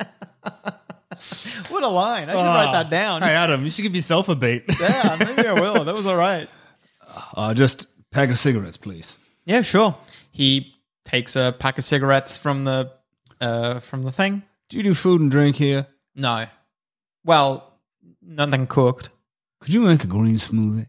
what 1.68 1.84
a 1.84 1.88
line. 1.88 2.28
I 2.28 2.32
should 2.32 2.38
write 2.38 2.72
that 2.72 2.90
down. 2.90 3.22
Hey, 3.22 3.34
Adam, 3.34 3.62
you 3.62 3.70
should 3.70 3.82
give 3.82 3.94
yourself 3.94 4.28
a 4.28 4.34
beat. 4.34 4.64
Yeah, 4.80 5.16
maybe 5.20 5.46
I 5.46 5.52
will. 5.52 5.84
That 5.84 5.94
was 5.94 6.08
all 6.08 6.16
right. 6.16 6.48
Uh, 7.34 7.54
just 7.54 7.86
pack 8.12 8.30
of 8.30 8.38
cigarettes, 8.38 8.76
please. 8.76 9.16
Yeah, 9.44 9.62
sure. 9.62 9.94
He 10.30 10.74
takes 11.04 11.36
a 11.36 11.54
pack 11.58 11.78
of 11.78 11.84
cigarettes 11.84 12.38
from 12.38 12.64
the 12.64 12.92
uh, 13.40 13.80
from 13.80 14.02
the 14.02 14.12
thing. 14.12 14.42
Do 14.68 14.76
you 14.76 14.82
do 14.82 14.94
food 14.94 15.20
and 15.20 15.30
drink 15.30 15.56
here? 15.56 15.86
No. 16.14 16.46
Well, 17.24 17.72
nothing 18.22 18.66
cooked. 18.66 19.10
Could 19.60 19.74
you 19.74 19.80
make 19.80 20.04
a 20.04 20.06
green 20.06 20.36
smoothie? 20.36 20.86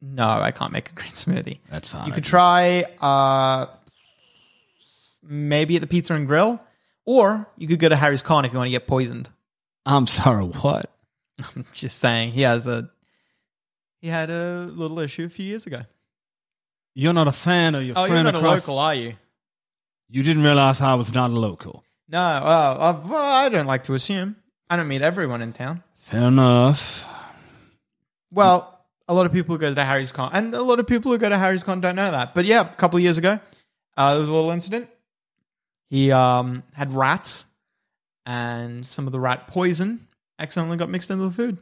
No, 0.00 0.28
I 0.28 0.50
can't 0.50 0.72
make 0.72 0.90
a 0.90 0.92
green 0.92 1.12
smoothie. 1.12 1.60
That's 1.70 1.88
fine. 1.88 2.06
You 2.06 2.12
could 2.12 2.24
try 2.24 2.84
uh, 3.00 3.66
maybe 5.22 5.76
at 5.76 5.80
the 5.80 5.86
Pizza 5.86 6.14
and 6.14 6.26
Grill, 6.28 6.60
or 7.06 7.48
you 7.56 7.66
could 7.66 7.78
go 7.78 7.88
to 7.88 7.96
Harry's 7.96 8.22
Con 8.22 8.44
if 8.44 8.52
you 8.52 8.58
want 8.58 8.68
to 8.68 8.72
get 8.72 8.86
poisoned. 8.86 9.30
I'm 9.86 10.06
sorry, 10.06 10.44
what? 10.44 10.90
I'm 11.56 11.64
just 11.72 12.00
saying, 12.00 12.32
he 12.32 12.42
has 12.42 12.66
a 12.66 12.90
he 14.00 14.08
had 14.08 14.28
a 14.28 14.66
little 14.70 14.98
issue 14.98 15.24
a 15.24 15.28
few 15.30 15.46
years 15.46 15.66
ago. 15.66 15.80
You're 16.94 17.12
not 17.12 17.28
a 17.28 17.32
fan 17.32 17.74
of 17.74 17.82
your 17.82 17.94
Oh, 17.96 18.02
you're 18.02 18.08
friend 18.10 18.24
not 18.24 18.34
a 18.34 18.38
local, 18.38 18.78
are 18.78 18.94
you? 18.94 19.14
You 20.08 20.22
didn't 20.22 20.44
realize 20.44 20.80
I 20.80 20.94
was 20.94 21.12
not 21.12 21.30
a 21.30 21.34
local. 21.34 21.84
No, 22.08 22.18
well, 22.18 22.80
uh, 22.80 23.00
well, 23.06 23.34
I 23.34 23.48
don't 23.48 23.66
like 23.66 23.84
to 23.84 23.94
assume. 23.94 24.36
I 24.70 24.76
don't 24.76 24.88
meet 24.88 25.02
everyone 25.02 25.42
in 25.42 25.52
town. 25.52 25.82
Fair 25.98 26.28
enough. 26.28 27.08
Well, 28.30 28.84
a 29.08 29.14
lot 29.14 29.26
of 29.26 29.32
people 29.32 29.54
who 29.54 29.60
go 29.60 29.74
to 29.74 29.84
Harry's 29.84 30.12
Con, 30.12 30.30
and 30.32 30.54
a 30.54 30.62
lot 30.62 30.78
of 30.80 30.86
people 30.86 31.10
who 31.10 31.18
go 31.18 31.28
to 31.28 31.38
Harry's 31.38 31.64
Con 31.64 31.80
don't 31.80 31.96
know 31.96 32.10
that. 32.10 32.34
But 32.34 32.44
yeah, 32.44 32.60
a 32.60 32.74
couple 32.74 32.96
of 32.96 33.02
years 33.02 33.18
ago, 33.18 33.38
uh, 33.96 34.12
there 34.12 34.20
was 34.20 34.28
a 34.28 34.32
little 34.32 34.50
incident. 34.50 34.88
He 35.90 36.12
um, 36.12 36.62
had 36.72 36.92
rats, 36.92 37.46
and 38.26 38.86
some 38.86 39.06
of 39.06 39.12
the 39.12 39.20
rat 39.20 39.46
poison 39.48 40.06
accidentally 40.38 40.76
got 40.76 40.88
mixed 40.88 41.10
into 41.10 41.24
the 41.24 41.30
food. 41.30 41.58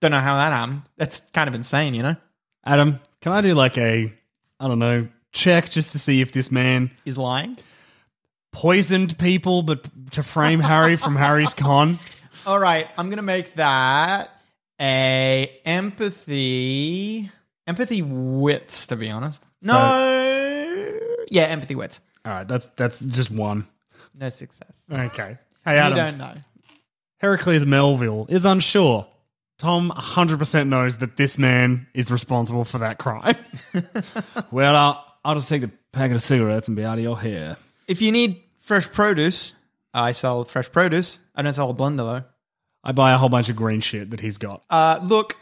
Don't 0.00 0.10
know 0.10 0.20
how 0.20 0.36
that 0.36 0.52
happened. 0.52 0.82
That's 0.96 1.20
kind 1.32 1.48
of 1.48 1.54
insane, 1.54 1.94
you 1.94 2.02
know? 2.02 2.16
Adam, 2.64 2.98
can 3.20 3.32
I 3.32 3.40
do 3.40 3.54
like 3.54 3.78
a, 3.78 4.12
I 4.60 4.68
don't 4.68 4.78
know, 4.78 5.08
check 5.32 5.68
just 5.70 5.92
to 5.92 5.98
see 5.98 6.20
if 6.20 6.32
this 6.32 6.50
man 6.50 6.90
Is 7.04 7.18
lying. 7.18 7.58
poisoned 8.52 9.18
people, 9.18 9.62
but 9.62 9.86
to 10.12 10.22
frame 10.22 10.60
Harry 10.60 10.96
from 10.96 11.14
Harry's 11.16 11.52
Con? 11.54 11.98
All 12.46 12.58
right, 12.58 12.86
I'm 12.96 13.10
gonna 13.10 13.22
make 13.22 13.54
that 13.54 14.30
a 14.80 15.50
empathy, 15.64 17.30
empathy 17.66 18.02
wits. 18.02 18.86
To 18.88 18.96
be 18.96 19.10
honest, 19.10 19.44
no, 19.62 20.98
yeah, 21.28 21.42
empathy 21.44 21.74
wits. 21.74 22.00
All 22.24 22.32
right, 22.32 22.46
that's 22.48 22.68
that's 22.68 23.00
just 23.00 23.30
one. 23.30 23.66
No 24.14 24.28
success. 24.30 24.80
Okay. 24.90 25.36
Hey, 25.64 25.78
Adam. 25.78 25.98
You 25.98 26.04
don't 26.04 26.18
know. 26.18 26.34
Heracles 27.18 27.66
Melville 27.66 28.26
is 28.28 28.44
unsure. 28.44 29.06
Tom 29.58 29.90
100% 29.90 30.68
knows 30.68 30.98
that 30.98 31.16
this 31.16 31.38
man 31.38 31.86
is 31.94 32.10
responsible 32.10 32.64
for 32.64 32.78
that 32.78 32.98
crime. 32.98 33.36
Well, 34.50 34.76
I'll, 34.76 35.04
I'll 35.24 35.34
just 35.34 35.48
take 35.48 35.62
the 35.62 35.70
packet 35.92 36.14
of 36.14 36.22
cigarettes 36.22 36.68
and 36.68 36.76
be 36.76 36.84
out 36.84 36.98
of 36.98 37.04
your 37.04 37.18
hair. 37.18 37.56
If 37.88 38.00
you 38.00 38.12
need 38.12 38.42
fresh 38.60 38.90
produce, 38.90 39.54
I 39.92 40.12
sell 40.12 40.44
fresh 40.44 40.70
produce. 40.70 41.18
I 41.34 41.42
don't 41.42 41.54
sell 41.54 41.70
a 41.70 41.74
blender 41.74 41.96
though. 41.98 42.24
I 42.84 42.92
buy 42.92 43.12
a 43.12 43.18
whole 43.18 43.28
bunch 43.28 43.48
of 43.48 43.56
green 43.56 43.80
shit 43.80 44.10
that 44.10 44.20
he's 44.20 44.38
got. 44.38 44.62
Uh, 44.70 45.00
look, 45.02 45.36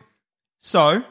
so 0.59 1.05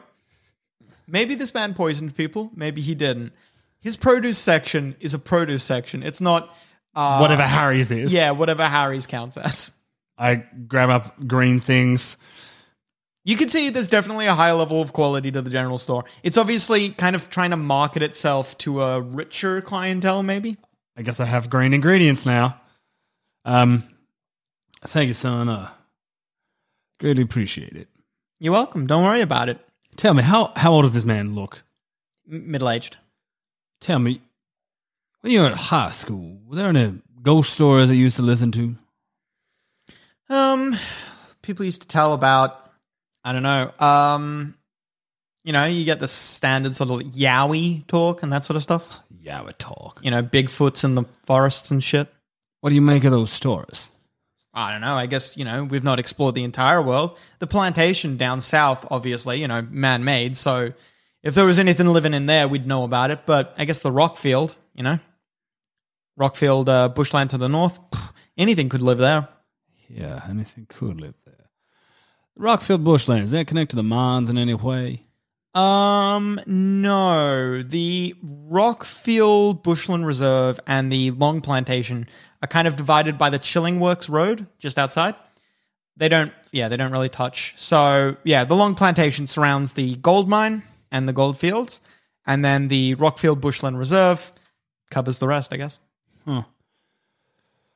maybe 1.06 1.34
this 1.34 1.54
man 1.54 1.74
poisoned 1.74 2.16
people. 2.16 2.50
Maybe 2.56 2.80
he 2.80 2.94
didn't. 2.94 3.32
His 3.80 3.96
produce 3.96 4.38
section 4.38 4.96
is 4.98 5.14
a 5.14 5.18
produce 5.18 5.62
section. 5.62 6.02
It's 6.02 6.20
not 6.20 6.54
uh, 6.94 7.18
Whatever 7.18 7.42
Harry's 7.42 7.90
is. 7.90 8.12
Yeah, 8.12 8.32
whatever 8.32 8.66
Harry's 8.66 9.06
counts 9.06 9.36
as. 9.36 9.72
I 10.16 10.36
grab 10.66 10.90
up 10.90 11.26
green 11.26 11.60
things. 11.60 12.16
You 13.24 13.36
can 13.36 13.48
see 13.48 13.70
there's 13.70 13.88
definitely 13.88 14.26
a 14.26 14.34
high 14.34 14.52
level 14.52 14.82
of 14.82 14.92
quality 14.92 15.30
to 15.30 15.40
the 15.40 15.50
general 15.50 15.78
store. 15.78 16.04
It's 16.22 16.36
obviously 16.36 16.90
kind 16.90 17.16
of 17.16 17.30
trying 17.30 17.50
to 17.50 17.56
market 17.56 18.02
itself 18.02 18.56
to 18.58 18.82
a 18.82 19.00
richer 19.00 19.62
clientele, 19.62 20.22
maybe. 20.22 20.58
I 20.96 21.02
guess 21.02 21.20
I 21.20 21.24
have 21.24 21.48
green 21.48 21.72
ingredients 21.72 22.26
now. 22.26 22.60
Um, 23.44 23.84
Thank 24.86 25.08
you, 25.08 25.14
son. 25.14 25.48
Uh, 25.48 25.70
greatly 27.00 27.22
appreciate 27.22 27.74
it. 27.74 27.88
You're 28.38 28.52
welcome. 28.52 28.86
Don't 28.86 29.04
worry 29.04 29.22
about 29.22 29.48
it. 29.48 29.58
tell 29.96 30.12
me, 30.12 30.22
how, 30.22 30.52
how 30.56 30.72
old 30.72 30.84
does 30.84 30.92
this 30.92 31.04
man 31.04 31.34
look? 31.34 31.62
Middle 32.26 32.68
aged. 32.68 32.98
Tell 33.80 33.98
me, 33.98 34.20
when 35.20 35.32
you 35.32 35.40
were 35.40 35.46
at 35.46 35.56
high 35.56 35.90
school, 35.90 36.38
were 36.46 36.56
there 36.56 36.68
any 36.68 37.00
ghost 37.22 37.54
stories 37.54 37.88
that 37.88 37.96
you 37.96 38.02
used 38.02 38.16
to 38.16 38.22
listen 38.22 38.52
to? 38.52 38.76
Um, 40.28 40.76
people 41.42 41.64
used 41.64 41.82
to 41.82 41.88
tell 41.88 42.12
about, 42.12 42.63
I 43.24 43.32
don't 43.32 43.42
know, 43.42 43.72
um, 43.78 44.54
You 45.44 45.52
know, 45.52 45.64
you 45.64 45.84
get 45.84 46.00
the 46.00 46.08
standard 46.08 46.74
sort 46.74 46.90
of 46.90 47.00
yowie 47.12 47.86
talk 47.86 48.22
and 48.22 48.32
that 48.32 48.44
sort 48.44 48.56
of 48.56 48.62
stuff. 48.62 49.00
Yeah, 49.20 49.42
we 49.42 49.52
talk. 49.52 50.00
You 50.02 50.10
know, 50.10 50.22
Bigfoots 50.22 50.84
in 50.84 50.94
the 50.94 51.04
forests 51.26 51.70
and 51.70 51.82
shit. 51.82 52.08
What 52.60 52.70
do 52.70 52.74
you 52.74 52.82
make 52.82 53.04
of 53.04 53.10
those 53.10 53.30
stories? 53.30 53.90
I 54.54 54.72
don't 54.72 54.80
know. 54.80 54.94
I 54.94 55.06
guess, 55.06 55.36
you 55.36 55.44
know, 55.44 55.64
we've 55.64 55.82
not 55.82 55.98
explored 55.98 56.34
the 56.34 56.44
entire 56.44 56.80
world. 56.80 57.18
The 57.40 57.46
plantation 57.46 58.16
down 58.16 58.40
south, 58.40 58.86
obviously, 58.90 59.40
you 59.40 59.48
know, 59.48 59.62
man 59.62 60.04
made. 60.04 60.36
So 60.36 60.72
if 61.22 61.34
there 61.34 61.44
was 61.44 61.58
anything 61.58 61.88
living 61.88 62.14
in 62.14 62.26
there, 62.26 62.46
we'd 62.46 62.66
know 62.66 62.84
about 62.84 63.10
it. 63.10 63.26
But 63.26 63.54
I 63.58 63.64
guess 63.64 63.80
the 63.80 63.90
rockfield, 63.90 64.54
you 64.74 64.82
know, 64.84 64.98
rockfield, 66.18 66.68
uh, 66.68 66.88
bushland 66.88 67.30
to 67.30 67.38
the 67.38 67.48
north, 67.48 67.78
pff, 67.90 68.12
anything 68.38 68.68
could 68.68 68.82
live 68.82 68.98
there. 68.98 69.28
Yeah, 69.88 70.22
anything 70.28 70.66
could 70.68 71.00
live 71.00 71.14
there. 71.23 71.23
Rockfield 72.38 72.84
Bushland, 72.84 73.24
is 73.24 73.30
that 73.30 73.46
connected 73.46 73.70
to 73.70 73.76
the 73.76 73.82
mines 73.82 74.28
in 74.28 74.38
any 74.38 74.54
way? 74.54 75.04
Um, 75.54 76.40
no. 76.46 77.62
The 77.62 78.16
Rockfield 78.24 79.62
Bushland 79.62 80.06
Reserve 80.06 80.58
and 80.66 80.90
the 80.90 81.12
Long 81.12 81.40
Plantation 81.40 82.08
are 82.42 82.48
kind 82.48 82.66
of 82.66 82.76
divided 82.76 83.16
by 83.16 83.30
the 83.30 83.38
Chilling 83.38 83.78
Works 83.78 84.08
Road 84.08 84.46
just 84.58 84.78
outside. 84.78 85.14
They 85.96 86.08
don't, 86.08 86.32
yeah, 86.50 86.68
they 86.68 86.76
don't 86.76 86.90
really 86.90 87.08
touch. 87.08 87.54
So, 87.56 88.16
yeah, 88.24 88.44
the 88.44 88.56
Long 88.56 88.74
Plantation 88.74 89.28
surrounds 89.28 89.74
the 89.74 89.94
gold 89.96 90.28
mine 90.28 90.64
and 90.90 91.08
the 91.08 91.12
gold 91.12 91.38
fields, 91.38 91.80
and 92.26 92.44
then 92.44 92.66
the 92.66 92.96
Rockfield 92.96 93.40
Bushland 93.40 93.78
Reserve 93.78 94.32
covers 94.90 95.18
the 95.18 95.28
rest, 95.28 95.52
I 95.52 95.56
guess. 95.56 95.78
Huh. 96.24 96.42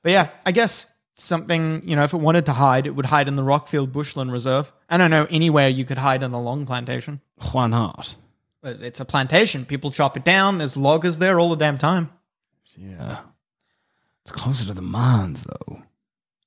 But 0.03 0.13
yeah, 0.13 0.29
I 0.45 0.51
guess 0.51 0.93
something, 1.21 1.83
you 1.89 1.97
know, 1.97 2.03
if 2.05 2.13
it 2.15 2.19
wanted 2.19 2.47
to 2.47 2.53
hide, 2.53 2.87
it 2.87 2.91
would 2.91 3.07
hide 3.07 3.29
in 3.29 3.37
the 3.37 3.43
Rockfield 3.43 3.93
Bushland 3.93 4.33
Reserve. 4.33 4.73
I 4.89 4.97
don't 4.97 5.11
know 5.11 5.27
anywhere 5.31 5.69
you 5.69 5.85
could 5.85 5.99
hide 5.99 6.23
in 6.23 6.31
the 6.31 6.39
Long 6.39 6.67
Plantation. 6.67 7.21
Why 7.53 7.67
not? 7.67 8.15
But 8.63 8.81
It's 8.83 9.01
a 9.01 9.05
plantation. 9.05 9.65
People 9.65 9.91
chop 9.91 10.17
it 10.17 10.25
down. 10.25 10.59
There's 10.59 10.77
loggers 10.77 11.19
there 11.19 11.39
all 11.39 11.51
the 11.51 11.57
damn 11.57 11.79
time. 11.79 12.11
Yeah. 12.77 13.19
It's 14.23 14.31
closer 14.33 14.67
to 14.67 14.75
the 14.75 14.83
mines, 14.83 15.45
though. 15.45 15.83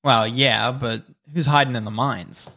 Well, 0.04 0.28
yeah, 0.28 0.72
but 0.72 1.04
who's 1.34 1.46
hiding 1.46 1.76
in 1.76 1.86
the 1.86 1.92
mines? 1.92 2.50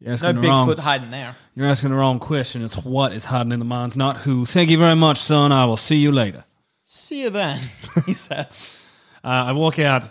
You're 0.00 0.10
No 0.10 0.14
asking, 0.14 0.40
the 0.40 0.48
wrong, 0.48 0.68
Bigfoot 0.68 0.78
hiding 0.78 1.10
there. 1.10 1.34
you're 1.56 1.66
asking 1.66 1.90
the 1.90 1.96
wrong 1.96 2.18
question. 2.20 2.62
It's 2.62 2.76
what 2.84 3.12
is 3.12 3.24
hiding 3.24 3.52
in 3.52 3.58
the 3.58 3.64
mines, 3.64 3.96
not 3.96 4.18
who. 4.18 4.44
Thank 4.46 4.70
you 4.70 4.78
very 4.78 4.94
much, 4.94 5.18
son. 5.18 5.50
I 5.50 5.64
will 5.66 5.76
see 5.76 5.96
you 5.96 6.12
later. 6.12 6.44
See 6.84 7.22
you 7.22 7.30
then, 7.30 7.60
he 8.06 8.14
says. 8.14 8.76
Uh, 9.24 9.28
I 9.48 9.52
walk 9.52 9.78
out. 9.80 10.08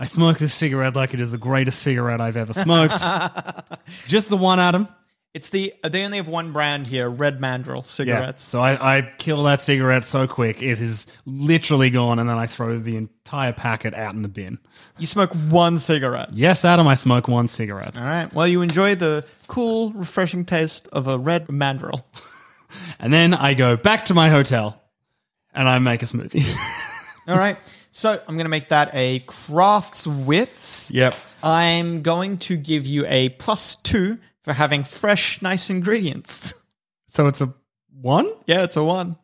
I 0.00 0.06
smoke 0.06 0.38
this 0.38 0.54
cigarette 0.54 0.96
like 0.96 1.12
it 1.14 1.20
is 1.20 1.30
the 1.30 1.38
greatest 1.38 1.80
cigarette 1.82 2.20
I've 2.20 2.36
ever 2.38 2.54
smoked. 2.54 2.94
Just 4.08 4.30
the 4.30 4.36
one, 4.36 4.58
Adam. 4.58 4.88
It's 5.32 5.50
the 5.50 5.72
they 5.84 6.04
only 6.04 6.16
have 6.16 6.26
one 6.26 6.50
brand 6.52 6.88
here, 6.88 7.08
Red 7.08 7.40
Mandrill 7.40 7.82
Yeah. 7.82 7.82
cigarettes. 7.84 8.42
So 8.42 8.60
I, 8.60 8.96
I 8.98 9.02
kill 9.18 9.44
that 9.44 9.60
cigarette 9.60 10.04
so 10.04 10.26
quick 10.26 10.60
it 10.60 10.80
is 10.80 11.06
literally 11.24 11.88
gone, 11.90 12.18
and 12.18 12.28
then 12.28 12.36
I 12.36 12.46
throw 12.46 12.78
the 12.78 12.96
entire 12.96 13.52
packet 13.52 13.94
out 13.94 14.12
in 14.14 14.22
the 14.22 14.28
bin. 14.28 14.58
You 14.98 15.06
smoke 15.06 15.30
one 15.48 15.78
cigarette. 15.78 16.30
Yes, 16.32 16.64
Adam, 16.64 16.88
I 16.88 16.94
smoke 16.94 17.28
one 17.28 17.46
cigarette. 17.46 17.96
All 17.96 18.02
right. 18.02 18.32
Well, 18.34 18.48
you 18.48 18.60
enjoy 18.62 18.96
the 18.96 19.24
cool, 19.46 19.92
refreshing 19.92 20.44
taste 20.46 20.88
of 20.92 21.06
a 21.06 21.16
red 21.18 21.50
mandrill. 21.50 22.04
And 23.00 23.12
then 23.12 23.34
I 23.34 23.54
go 23.54 23.76
back 23.76 24.04
to 24.06 24.14
my 24.14 24.28
hotel 24.28 24.80
and 25.52 25.68
I 25.68 25.80
make 25.80 26.04
a 26.04 26.06
smoothie. 26.06 26.46
All 27.26 27.36
right. 27.36 27.56
So 27.92 28.12
I'm 28.12 28.34
going 28.36 28.44
to 28.44 28.50
make 28.50 28.68
that 28.68 28.90
a 28.94 29.20
crafts 29.26 30.06
wits. 30.06 30.90
yep. 30.90 31.14
I'm 31.42 32.02
going 32.02 32.38
to 32.38 32.56
give 32.56 32.86
you 32.86 33.04
a 33.06 33.30
plus 33.30 33.76
two 33.76 34.18
for 34.44 34.52
having 34.52 34.84
fresh, 34.84 35.40
nice 35.42 35.70
ingredients. 35.70 36.54
So 37.08 37.26
it's 37.26 37.40
a 37.40 37.52
one? 38.00 38.30
yeah, 38.46 38.62
it's 38.62 38.76
a 38.76 38.84
one. 38.84 39.16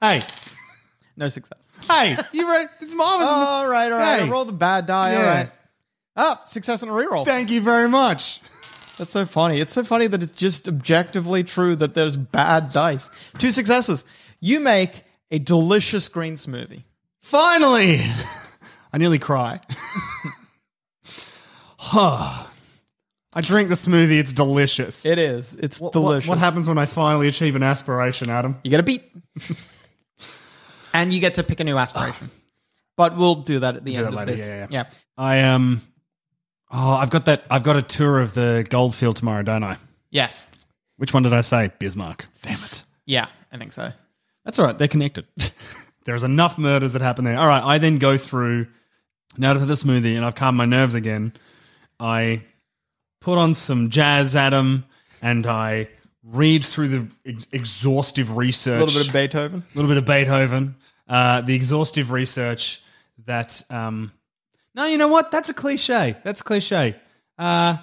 Hey, 0.00 0.22
No 1.16 1.28
success. 1.28 1.70
hey, 1.88 2.16
you 2.32 2.48
ready? 2.50 2.68
It's 2.80 2.92
marvelous. 2.94 3.30
all 3.30 3.68
right, 3.68 3.92
all 3.92 3.98
right. 3.98 4.18
Hey. 4.20 4.26
I 4.26 4.28
rolled 4.30 4.48
the 4.48 4.52
bad 4.52 4.86
die. 4.86 5.14
All 5.14 5.22
Yeah. 5.22 5.34
right. 5.34 5.50
Ah, 6.16 6.42
success 6.46 6.82
on 6.82 6.88
a 6.88 6.92
reroll. 6.92 7.24
Thank 7.24 7.50
you 7.50 7.60
very 7.60 7.88
much. 7.88 8.40
That's 8.98 9.12
so 9.12 9.26
funny. 9.26 9.60
It's 9.60 9.74
so 9.74 9.84
funny 9.84 10.06
that 10.06 10.22
it's 10.22 10.32
just 10.34 10.66
objectively 10.68 11.44
true 11.44 11.76
that 11.76 11.94
there's 11.94 12.16
bad 12.16 12.72
dice. 12.72 13.10
Two 13.38 13.50
successes. 13.50 14.04
You 14.40 14.58
make 14.60 15.04
a 15.30 15.38
delicious 15.38 16.08
green 16.08 16.34
smoothie. 16.34 16.84
Finally! 17.30 18.00
I 18.92 18.98
nearly 18.98 19.18
cry. 19.18 19.60
Huh. 21.78 22.44
I 23.32 23.40
drink 23.42 23.68
the 23.68 23.76
smoothie. 23.76 24.18
It's 24.18 24.32
delicious. 24.32 25.06
It 25.06 25.20
is. 25.20 25.54
It's 25.54 25.80
What- 25.80 25.94
what- 25.94 26.00
delicious. 26.00 26.28
What, 26.28 26.38
happens 26.38 26.66
when 26.66 26.78
I 26.78 26.86
finally 26.86 27.28
achieve 27.28 27.54
an 27.54 27.62
aspiration, 27.62 28.28
Adam? 28.28 28.58
You 28.64 28.70
get 28.70 28.80
a 28.80 28.82
beat. 28.82 29.08
and 30.94 31.12
you 31.12 31.20
get 31.20 31.36
to 31.36 31.44
pick 31.44 31.60
a 31.60 31.64
new 31.64 31.76
aspiration. 31.78 32.28
But 32.96 33.16
we'll 33.16 33.34
do 33.36 33.58
that 33.60 33.76
at 33.76 33.84
the 33.84 33.94
end 33.94 34.06
that 34.06 34.08
of 34.08 34.14
later, 34.14 34.32
this. 34.32 34.40
yeah, 34.48 34.66
yeah. 34.70 34.84
I 35.18 35.42
um. 35.42 35.82
Oh, 36.72 36.94
I've 36.94 37.10
got 37.10 37.26
that. 37.26 37.44
I've 37.50 37.62
got 37.62 37.76
a 37.76 37.82
tour 37.82 38.20
of 38.20 38.32
the 38.32 38.66
Goldfield 38.70 39.16
tomorrow, 39.16 39.42
don't 39.42 39.62
I? 39.62 39.76
Yes. 40.10 40.48
Which 40.96 41.12
one 41.12 41.22
did 41.22 41.34
I 41.34 41.42
say? 41.42 41.70
Bismarck. 41.78 42.24
Damn 42.42 42.54
it. 42.54 42.84
Yeah, 43.04 43.26
I 43.52 43.58
think 43.58 43.72
so. 43.74 43.92
That's 44.46 44.58
all 44.58 44.64
right. 44.64 44.76
They're 44.78 44.88
connected. 44.88 45.26
There's 46.06 46.22
enough 46.22 46.56
murders 46.56 46.94
that 46.94 47.02
happen 47.02 47.24
there. 47.24 47.36
All 47.38 47.46
right. 47.48 47.62
I 47.62 47.78
then 47.78 47.98
go 47.98 48.16
through 48.16 48.68
now 49.36 49.52
to 49.52 49.58
the 49.58 49.74
smoothie, 49.74 50.16
and 50.16 50.24
I've 50.24 50.34
calmed 50.36 50.56
my 50.56 50.64
nerves 50.64 50.94
again. 50.94 51.32
I 52.00 52.42
put 53.20 53.38
on 53.38 53.54
some 53.54 53.90
jazz, 53.90 54.34
Adam, 54.36 54.84
and 55.20 55.46
I 55.46 55.88
read 56.22 56.64
through 56.64 56.88
the 56.88 57.08
ex- 57.26 57.46
exhaustive 57.52 58.36
research. 58.36 58.80
A 58.80 58.84
little 58.84 59.00
bit 59.00 59.08
of 59.08 59.12
Beethoven. 59.12 59.62
a 59.62 59.76
little 59.76 59.88
bit 59.88 59.98
of 59.98 60.04
Beethoven, 60.04 60.76
uh, 61.08 61.40
the 61.42 61.54
exhaustive 61.54 62.10
research 62.12 62.80
that. 63.26 63.62
Um, 63.68 64.12
no, 64.74 64.86
you 64.86 64.98
know 64.98 65.08
what? 65.08 65.30
That's 65.30 65.48
a 65.48 65.54
cliche. 65.54 66.16
That's 66.22 66.40
a 66.40 66.44
cliche. 66.44 66.96
Uh, 67.38 67.78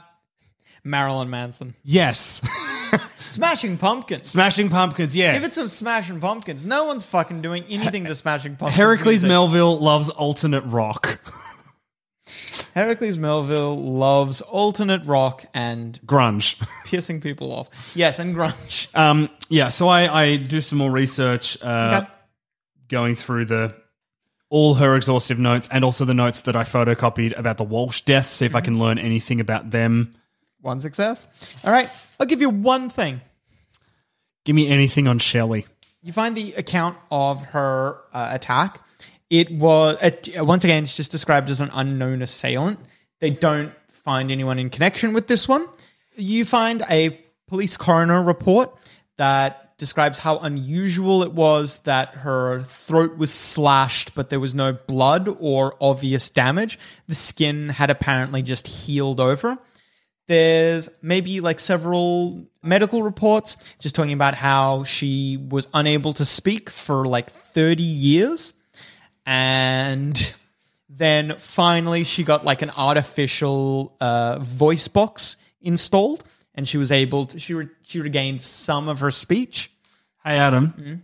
Marilyn 0.84 1.30
Manson. 1.30 1.76
yes. 1.84 2.42
Smashing 3.54 3.78
Pumpkins. 3.78 4.30
Smashing 4.30 4.70
Pumpkins, 4.70 5.16
yeah. 5.16 5.34
Give 5.34 5.44
it 5.44 5.54
some 5.54 5.68
Smashing 5.68 6.20
Pumpkins. 6.20 6.66
No 6.66 6.86
one's 6.86 7.04
fucking 7.04 7.44
doing 7.44 7.64
anything 7.70 8.04
to 8.06 8.16
Smashing 8.16 8.56
Pumpkins. 8.56 8.76
Heracles 8.76 9.06
music. 9.22 9.28
Melville 9.30 9.78
loves 9.78 10.10
alternate 10.10 10.62
rock. 10.62 11.20
Heracles 12.74 13.18
Melville 13.20 13.78
loves 13.78 14.42
alternate 14.42 15.06
rock 15.06 15.46
and 15.54 16.00
Grunge. 16.06 16.58
pissing 16.88 17.22
people 17.22 17.52
off. 17.52 17.70
Yes, 17.96 18.18
and 18.18 18.36
grunge. 18.36 18.88
Um, 18.96 19.30
yeah, 19.50 19.70
so 19.70 19.88
I, 19.88 20.22
I 20.24 20.36
do 20.38 20.60
some 20.60 20.80
more 20.80 20.90
research, 20.90 21.62
uh, 21.62 22.02
Okay. 22.02 22.12
going 22.88 23.14
through 23.16 23.46
the 23.46 23.76
all 24.50 24.76
her 24.76 24.96
exhaustive 24.96 25.38
notes 25.38 25.68
and 25.72 25.84
also 25.84 26.06
the 26.06 26.14
notes 26.16 26.42
that 26.44 26.56
I 26.56 26.64
photocopied 26.64 27.38
about 27.38 27.58
the 27.58 27.64
Walsh 27.64 28.02
deaths, 28.02 28.32
see 28.32 28.46
if 28.46 28.56
I 28.56 28.62
can 28.62 28.80
learn 28.80 28.98
anything 29.00 29.40
about 29.40 29.70
them. 29.72 30.12
One 30.62 30.80
success. 30.80 31.26
All 31.64 31.72
right, 31.72 31.90
I'll 32.20 32.26
give 32.26 32.42
you 32.42 32.50
one 32.50 32.90
thing. 32.90 33.22
Give 34.46 34.56
me 34.56 34.68
anything 34.68 35.08
on 35.08 35.20
Shelley. 35.20 35.66
You 36.02 36.12
find 36.12 36.36
the 36.36 36.54
account 36.54 36.98
of 37.12 37.42
her 37.44 38.02
uh, 38.14 38.30
attack. 38.32 38.80
It 39.30 39.52
was 39.52 39.98
it, 40.02 40.36
once 40.46 40.64
again, 40.64 40.84
it's 40.84 40.96
just 40.96 41.12
described 41.12 41.50
as 41.50 41.62
an 41.62 41.70
unknown 41.74 42.22
assailant. 42.22 42.80
They 43.20 43.30
don't 43.30 43.72
find 43.88 44.32
anyone 44.32 44.60
in 44.60 44.70
connection 44.70 45.14
with 45.14 45.28
this 45.28 45.48
one. 45.48 45.66
You 46.16 46.44
find 46.46 46.84
a 46.90 47.20
police 47.48 47.78
coroner 47.78 48.22
report 48.22 48.76
that 49.18 49.78
describes 49.78 50.20
how 50.20 50.38
unusual 50.40 51.24
it 51.24 51.32
was 51.32 51.80
that 51.80 52.10
her 52.16 52.64
throat 52.64 53.18
was 53.18 53.34
slashed, 53.34 54.14
but 54.14 54.30
there 54.30 54.40
was 54.40 54.54
no 54.54 54.74
blood 54.74 55.28
or 55.40 55.76
obvious 55.82 56.30
damage. 56.30 56.78
The 57.08 57.16
skin 57.16 57.70
had 57.70 57.90
apparently 57.90 58.42
just 58.44 58.68
healed 58.68 59.20
over. 59.20 59.58
There's 60.28 60.90
maybe 61.02 61.42
like 61.42 61.60
several 61.60 62.46
medical 62.64 63.04
reports 63.04 63.58
just 63.80 63.94
talking 63.94 64.14
about 64.14 64.34
how 64.34 64.84
she 64.86 65.38
was 65.50 65.68
unable 65.74 66.14
to 66.14 66.26
speak 66.26 66.70
for 66.70 67.06
like 67.06 67.30
30 67.30 67.84
years. 67.84 68.54
And 69.26 70.34
then 70.90 71.36
finally 71.40 72.04
she 72.04 72.24
got 72.24 72.46
like 72.46 72.62
an 72.62 72.72
artificial 72.72 73.96
uh, 74.00 74.40
voice 74.40 74.88
box 74.88 75.38
installed 75.62 76.24
and 76.56 76.68
she 76.68 76.78
was 76.78 76.92
able 76.92 77.26
to, 77.28 77.40
she, 77.40 77.54
re- 77.54 77.70
she 77.84 78.00
regained 78.00 78.42
some 78.42 78.88
of 78.90 79.00
her 79.00 79.12
speech. 79.12 79.72
Hey, 80.24 80.38
Adam, 80.38 81.04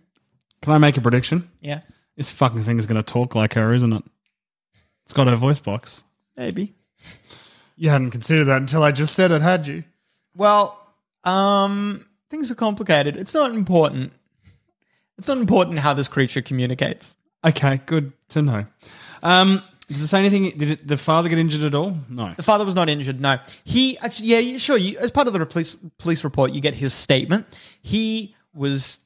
can 0.62 0.74
I 0.74 0.78
make 0.78 0.96
a 0.98 1.02
prediction? 1.02 1.50
Yeah, 1.60 1.82
This 2.16 2.30
fucking 2.32 2.64
thing 2.64 2.80
is 2.80 2.86
going 2.86 3.02
to 3.02 3.14
talk 3.14 3.36
like 3.36 3.54
her, 3.56 3.74
isn't 3.74 3.92
it? 3.92 4.04
It's 5.06 5.14
got 5.14 5.28
her 5.28 5.36
voice 5.36 5.60
box. 5.60 6.04
maybe. 6.38 6.74
You 7.76 7.90
hadn't 7.90 8.12
considered 8.12 8.46
that 8.46 8.58
until 8.62 8.84
I 8.84 8.92
just 8.92 9.16
said 9.16 9.32
it, 9.32 9.42
had 9.42 9.66
you? 9.66 9.84
Well, 10.36 10.79
um, 11.24 12.06
things 12.30 12.50
are 12.52 12.56
complicated. 12.56 13.18
It's 13.18 13.34
not 13.34 13.52
important. 13.52 14.14
It's 15.18 15.28
not 15.28 15.38
important 15.38 15.80
how 15.80 15.94
this 15.94 16.08
creature 16.08 16.42
communicates. 16.42 17.18
Okay, 17.46 17.82
good 17.86 18.12
to 18.30 18.42
know. 18.42 18.66
Um, 19.24 19.62
Does 19.88 20.02
it 20.02 20.08
say 20.08 20.20
anything? 20.20 20.58
Did 20.58 20.72
it, 20.72 20.88
the 20.88 20.98
father 20.98 21.30
get 21.30 21.38
injured 21.40 21.64
at 21.64 21.76
all? 21.76 21.96
No. 22.10 22.34
The 22.36 22.44
father 22.44 22.64
was 22.66 22.76
not 22.76 22.90
injured. 22.90 23.20
No, 23.20 23.38
he 23.64 23.98
actually, 24.00 24.28
yeah, 24.28 24.40
you- 24.40 24.60
sure. 24.60 24.78
You, 24.78 24.98
as 25.00 25.12
part 25.12 25.28
of 25.28 25.34
the 25.34 25.46
police 25.46 25.76
police 25.98 26.24
report, 26.24 26.52
you 26.54 26.62
get 26.62 26.74
his 26.74 26.94
statement. 26.94 27.60
He 27.82 28.36
was 28.54 28.98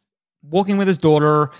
walking 0.43 0.77
with 0.77 0.87
his 0.87 0.97
daughter. 0.97 1.51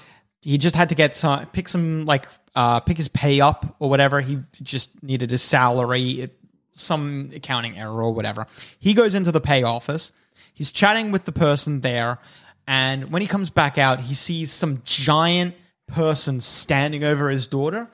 He 0.41 0.57
just 0.57 0.75
had 0.75 0.89
to 0.89 0.95
get 0.95 1.15
some, 1.15 1.45
pick 1.47 1.69
some 1.69 2.05
like, 2.05 2.27
uh, 2.55 2.79
pick 2.81 2.97
his 2.97 3.07
pay 3.07 3.39
up 3.41 3.75
or 3.79 3.89
whatever. 3.89 4.19
He 4.19 4.39
just 4.61 5.01
needed 5.01 5.31
his 5.31 5.41
salary, 5.41 6.21
it- 6.21 6.37
some 6.75 7.29
accounting 7.35 7.77
error 7.77 8.03
or 8.03 8.13
whatever. 8.13 8.47
He 8.79 8.93
goes 8.95 9.13
into 9.13 9.31
the 9.31 9.39
pay 9.41 9.61
office. 9.63 10.11
He's 10.53 10.71
chatting 10.71 11.11
with 11.11 11.25
the 11.25 11.31
person 11.31 11.81
there, 11.81 12.19
and 12.67 13.11
when 13.11 13.21
he 13.21 13.27
comes 13.27 13.49
back 13.49 13.77
out, 13.77 13.99
he 14.01 14.13
sees 14.13 14.51
some 14.51 14.81
giant 14.85 15.55
person 15.87 16.39
standing 16.41 17.03
over 17.03 17.29
his 17.29 17.47
daughter. 17.47 17.89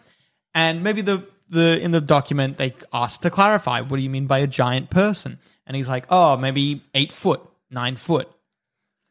And 0.53 0.83
maybe 0.83 1.01
the 1.01 1.25
the 1.49 1.79
in 1.81 1.91
the 1.91 2.01
document 2.01 2.57
they 2.57 2.73
asked 2.93 3.23
to 3.23 3.29
clarify, 3.29 3.81
what 3.81 3.97
do 3.97 4.03
you 4.03 4.09
mean 4.09 4.27
by 4.27 4.39
a 4.39 4.47
giant 4.47 4.89
person? 4.89 5.39
And 5.65 5.75
he's 5.75 5.89
like, 5.89 6.05
oh, 6.09 6.37
maybe 6.37 6.83
eight 6.93 7.11
foot, 7.11 7.41
nine 7.71 7.95
foot, 7.95 8.29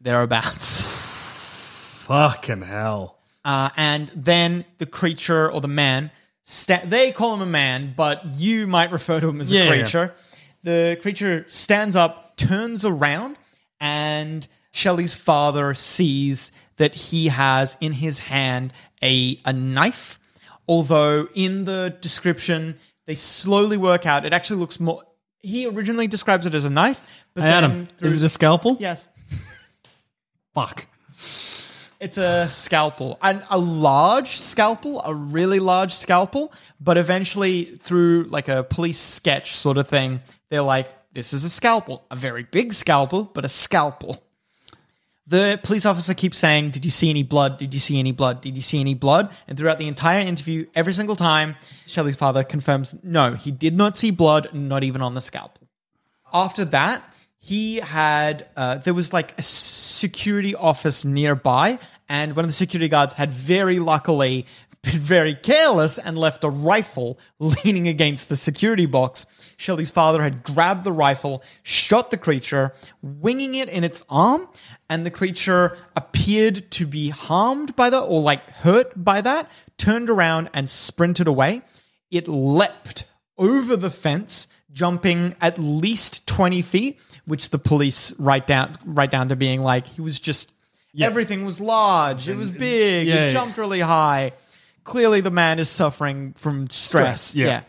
thereabouts. 0.00 0.83
Fucking 2.07 2.62
hell. 2.62 3.19
Uh, 3.45 3.71
and 3.76 4.11
then 4.14 4.64
the 4.78 4.87
creature 4.87 5.50
or 5.50 5.61
the 5.61 5.69
man, 5.69 6.11
sta- 6.43 6.85
they 6.85 7.12
call 7.12 7.35
him 7.35 7.43
a 7.43 7.47
man, 7.47 7.95
but 7.97 8.25
you 8.26 8.67
might 8.67 8.90
refer 8.93 9.21
to 9.21 9.28
him 9.28 9.40
as 9.40 9.50
a 9.50 9.55
Yeah, 9.55 9.62
yeah. 9.64 9.69
creature. 9.71 10.14
The 10.64 10.99
creature 11.00 11.45
stands 11.49 11.97
up, 11.97 12.27
turns 12.38 12.85
around, 12.85 13.37
and 13.80 14.47
Shelley's 14.71 15.14
father 15.14 15.75
sees 15.75 16.52
that 16.76 16.95
he 16.95 17.28
has 17.28 17.76
in 17.80 17.92
his 17.92 18.18
hand 18.21 18.73
a, 19.02 19.38
a 19.45 19.52
knife. 19.52 20.18
Although 20.68 21.28
in 21.35 21.64
the 21.64 21.97
description, 22.00 22.76
they 23.07 23.14
slowly 23.14 23.76
work 23.76 24.07
out, 24.07 24.25
it 24.25 24.33
actually 24.33 24.61
looks 24.61 24.78
more. 24.80 25.02
He 25.40 25.66
originally 25.66 26.07
describes 26.07 26.47
it 26.47 26.54
as 26.54 26.64
a 26.64 26.71
knife, 26.71 27.04
but 27.35 27.42
Hey, 27.42 27.50
then 27.50 27.64
Adam, 27.64 27.87
through- 27.87 28.09
is 28.09 28.23
it 28.23 28.26
a 28.26 28.28
scalpel? 28.28 28.76
yes. 28.80 29.09
Fuck. 30.54 30.87
It's 32.00 32.16
a 32.16 32.49
scalpel, 32.49 33.18
and 33.23 33.42
a 33.50 33.59
large 33.59 34.38
scalpel, 34.38 35.00
a 35.04 35.12
really 35.12 35.59
large 35.59 35.92
scalpel. 35.92 36.52
But 36.80 36.97
eventually, 36.97 37.64
through 37.64 38.25
like 38.30 38.47
a 38.49 38.62
police 38.62 38.99
sketch 39.00 39.57
sort 39.57 39.78
of 39.78 39.88
thing, 39.88 40.21
they're 40.49 40.62
like, 40.62 40.88
"This 41.18 41.32
is 41.32 41.42
a 41.42 41.50
scalpel, 41.50 42.04
a 42.12 42.16
very 42.16 42.44
big 42.44 42.72
scalpel, 42.72 43.25
but 43.34 43.44
a 43.44 43.48
scalpel." 43.48 44.22
The 45.26 45.58
police 45.64 45.84
officer 45.84 46.14
keeps 46.14 46.38
saying, 46.38 46.70
"Did 46.70 46.84
you 46.84 46.92
see 46.92 47.10
any 47.10 47.25
blood? 47.25 47.58
Did 47.58 47.75
you 47.75 47.80
see 47.80 47.98
any 47.98 48.12
blood? 48.12 48.40
Did 48.40 48.54
you 48.54 48.62
see 48.62 48.78
any 48.78 48.94
blood?" 48.94 49.28
And 49.48 49.58
throughout 49.58 49.78
the 49.78 49.88
entire 49.88 50.20
interview, 50.20 50.66
every 50.76 50.92
single 50.92 51.16
time, 51.16 51.56
Shelley's 51.87 52.14
father 52.14 52.44
confirms, 52.44 52.94
"No, 53.02 53.34
he 53.34 53.50
did 53.50 53.75
not 53.76 53.96
see 53.96 54.12
blood, 54.12 54.50
not 54.52 54.84
even 54.84 55.02
on 55.02 55.14
the 55.14 55.20
scalpel." 55.20 55.66
after 56.32 56.64
that, 56.66 57.02
he 57.38 57.76
had 57.76 58.46
uh, 58.56 58.78
there 58.78 58.94
was 58.94 59.12
like 59.12 59.34
a 59.38 59.42
security 59.42 60.54
office 60.54 61.04
nearby, 61.04 61.78
and 62.08 62.37
one 62.37 62.44
of 62.44 62.48
the 62.48 62.54
security 62.64 62.88
guards 62.88 63.14
had 63.14 63.30
very 63.32 63.78
luckily 63.78 64.46
very 64.97 65.35
careless 65.35 65.99
and 65.99 66.16
left 66.18 66.45
a 66.45 66.49
rifle 66.50 67.18
leaning 67.38 67.88
against 67.88 68.28
the 68.28 68.37
security 68.37 68.87
box. 68.87 69.26
Shelley's 69.57 69.90
father 69.90 70.23
had 70.23 70.42
grabbed 70.45 70.85
the 70.85 70.92
rifle, 70.92 71.42
shot 71.62 72.11
the 72.11 72.16
creature, 72.16 72.75
winging 73.02 73.54
it 73.57 73.68
in 73.68 73.83
its 73.83 74.04
arm, 74.09 74.49
and 74.88 75.04
the 75.04 75.11
creature 75.11 75.76
appeared 75.97 76.71
to 76.73 76.87
be 76.87 77.09
harmed 77.09 77.75
by 77.75 77.90
that 77.90 78.02
or 78.02 78.21
like 78.23 78.49
hurt 78.50 78.92
by 79.02 79.21
that, 79.21 79.50
turned 79.76 80.11
around 80.11 80.49
and 80.54 80.71
sprinted 80.71 81.26
away. 81.26 81.62
It 82.11 82.28
leapt 82.28 83.04
over 83.37 83.76
the 83.76 83.90
fence, 83.90 84.47
jumping 84.73 85.35
at 85.40 85.59
least 85.59 86.26
20 86.28 86.62
feet, 86.62 87.00
which 87.25 87.50
the 87.50 87.59
police 87.59 88.12
write 88.18 88.47
down 88.47 88.76
write 88.85 89.11
down 89.11 89.28
to 89.30 89.37
being 89.37 89.61
like 89.62 89.87
he 89.87 90.00
was 90.00 90.18
just 90.21 90.54
everything 91.00 91.45
was 91.45 91.61
large, 91.61 92.28
it 92.28 92.37
was 92.37 92.50
big, 92.50 93.07
Yeah, 93.07 93.14
it 93.14 93.26
yeah. 93.26 93.30
jumped 93.33 93.59
really 93.59 93.80
high. 93.80 94.33
Clearly 94.88 95.21
the 95.21 95.30
man 95.30 95.59
is 95.59 95.68
suffering 95.68 96.33
from 96.33 96.71
stress. 96.71 97.21
Stress, 97.23 97.37
yeah. 97.37 97.62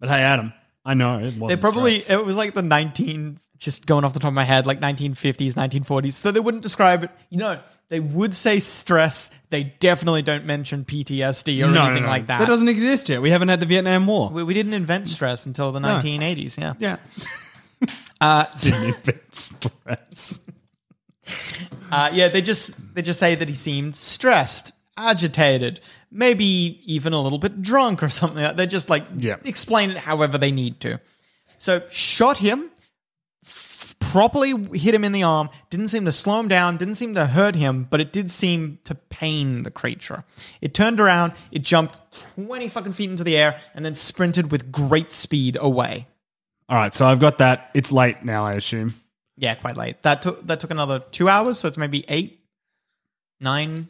But 0.00 0.08
hey, 0.08 0.22
Adam, 0.22 0.54
I 0.82 0.94
know 0.94 1.18
it 1.18 1.36
wasn't 1.36 1.48
They 1.48 1.56
probably 1.56 1.94
stress. 1.94 2.18
it 2.18 2.24
was 2.24 2.34
like 2.34 2.54
the 2.54 2.62
19 2.62 3.38
just 3.58 3.84
going 3.84 4.04
off 4.04 4.14
the 4.14 4.20
top 4.20 4.28
of 4.28 4.34
my 4.34 4.44
head 4.44 4.66
like 4.66 4.80
1950s, 4.80 5.52
1940s. 5.52 6.14
So 6.14 6.30
they 6.32 6.40
wouldn't 6.40 6.62
describe 6.62 7.04
it, 7.04 7.10
you 7.28 7.36
know, 7.36 7.60
they 7.90 8.00
would 8.00 8.34
say 8.34 8.60
stress. 8.60 9.30
They 9.50 9.64
definitely 9.64 10.22
don't 10.22 10.46
mention 10.46 10.86
PTSD 10.86 11.62
or 11.62 11.66
no, 11.66 11.74
no, 11.74 11.84
anything 11.84 12.04
no. 12.04 12.08
like 12.08 12.28
that. 12.28 12.38
That 12.38 12.48
doesn't 12.48 12.68
exist 12.68 13.10
yet. 13.10 13.20
We 13.20 13.28
haven't 13.28 13.48
had 13.48 13.60
the 13.60 13.66
Vietnam 13.66 14.06
War. 14.06 14.30
we, 14.30 14.42
we 14.44 14.54
didn't 14.54 14.72
invent 14.72 15.08
stress 15.08 15.44
until 15.44 15.72
the 15.72 15.80
1980s, 15.80 16.58
yeah. 16.58 16.72
yeah. 16.78 16.96
Uh, 18.18 18.50
so- 18.54 18.70
Didn't 18.80 18.86
invent 18.96 19.34
stress. 19.34 20.40
Uh, 21.92 22.10
yeah, 22.12 22.26
they 22.26 22.42
just 22.42 22.94
they 22.94 23.02
just 23.02 23.20
say 23.20 23.36
that 23.36 23.48
he 23.48 23.54
seemed 23.54 23.96
stressed, 23.96 24.72
agitated, 24.96 25.80
maybe 26.14 26.80
even 26.84 27.12
a 27.12 27.20
little 27.20 27.38
bit 27.38 27.60
drunk 27.60 28.02
or 28.02 28.08
something. 28.08 28.36
like 28.42 28.52
that. 28.52 28.56
They 28.56 28.66
just 28.66 28.88
like 28.88 29.04
Yeah. 29.18 29.36
explain 29.44 29.90
it 29.90 29.96
however 29.98 30.38
they 30.38 30.52
need 30.52 30.80
to. 30.80 31.00
So 31.58 31.82
shot 31.90 32.38
him, 32.38 32.70
f- 33.44 33.94
properly 33.98 34.52
hit 34.78 34.94
him 34.94 35.02
in 35.04 35.12
the 35.12 35.24
arm. 35.24 35.50
Didn't 35.70 35.88
seem 35.88 36.04
to 36.04 36.12
slow 36.12 36.38
him 36.40 36.46
down. 36.48 36.76
Didn't 36.76 36.94
seem 36.94 37.14
to 37.14 37.26
hurt 37.26 37.54
him, 37.56 37.86
but 37.90 38.00
it 38.00 38.12
did 38.12 38.30
seem 38.30 38.78
to 38.84 38.94
pain 38.94 39.64
the 39.64 39.70
creature. 39.70 40.24
It 40.60 40.72
turned 40.72 41.00
around. 41.00 41.32
It 41.50 41.62
jumped 41.62 42.00
twenty 42.34 42.68
fucking 42.68 42.92
feet 42.92 43.10
into 43.10 43.24
the 43.24 43.36
air 43.36 43.60
and 43.74 43.84
then 43.84 43.94
sprinted 43.94 44.50
with 44.52 44.70
great 44.70 45.10
speed 45.10 45.56
away. 45.60 46.06
All 46.68 46.76
right, 46.76 46.94
so 46.94 47.04
I've 47.06 47.20
got 47.20 47.38
that. 47.38 47.70
It's 47.74 47.90
late 47.92 48.24
now, 48.24 48.46
I 48.46 48.54
assume. 48.54 48.94
Yeah, 49.36 49.54
quite 49.56 49.76
late. 49.76 50.00
That 50.02 50.22
took 50.22 50.46
that 50.46 50.60
took 50.60 50.70
another 50.70 51.00
two 51.10 51.28
hours, 51.28 51.58
so 51.58 51.66
it's 51.68 51.76
maybe 51.76 52.04
eight, 52.08 52.40
nine, 53.40 53.88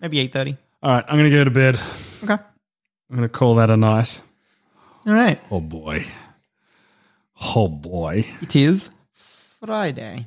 maybe 0.00 0.18
eight 0.20 0.32
thirty. 0.32 0.56
All 0.82 0.92
right, 0.92 1.04
I'm 1.08 1.18
going 1.18 1.30
to 1.30 1.36
go 1.36 1.44
to 1.44 1.50
bed. 1.50 1.80
Okay. 2.22 2.34
I'm 2.34 3.16
going 3.16 3.22
to 3.22 3.28
call 3.28 3.56
that 3.56 3.70
a 3.70 3.76
night. 3.76 4.20
All 5.06 5.12
right. 5.14 5.40
Oh, 5.50 5.60
boy. 5.60 6.04
Oh, 7.54 7.68
boy. 7.68 8.26
It 8.40 8.54
is 8.56 8.90
Friday. 9.64 10.26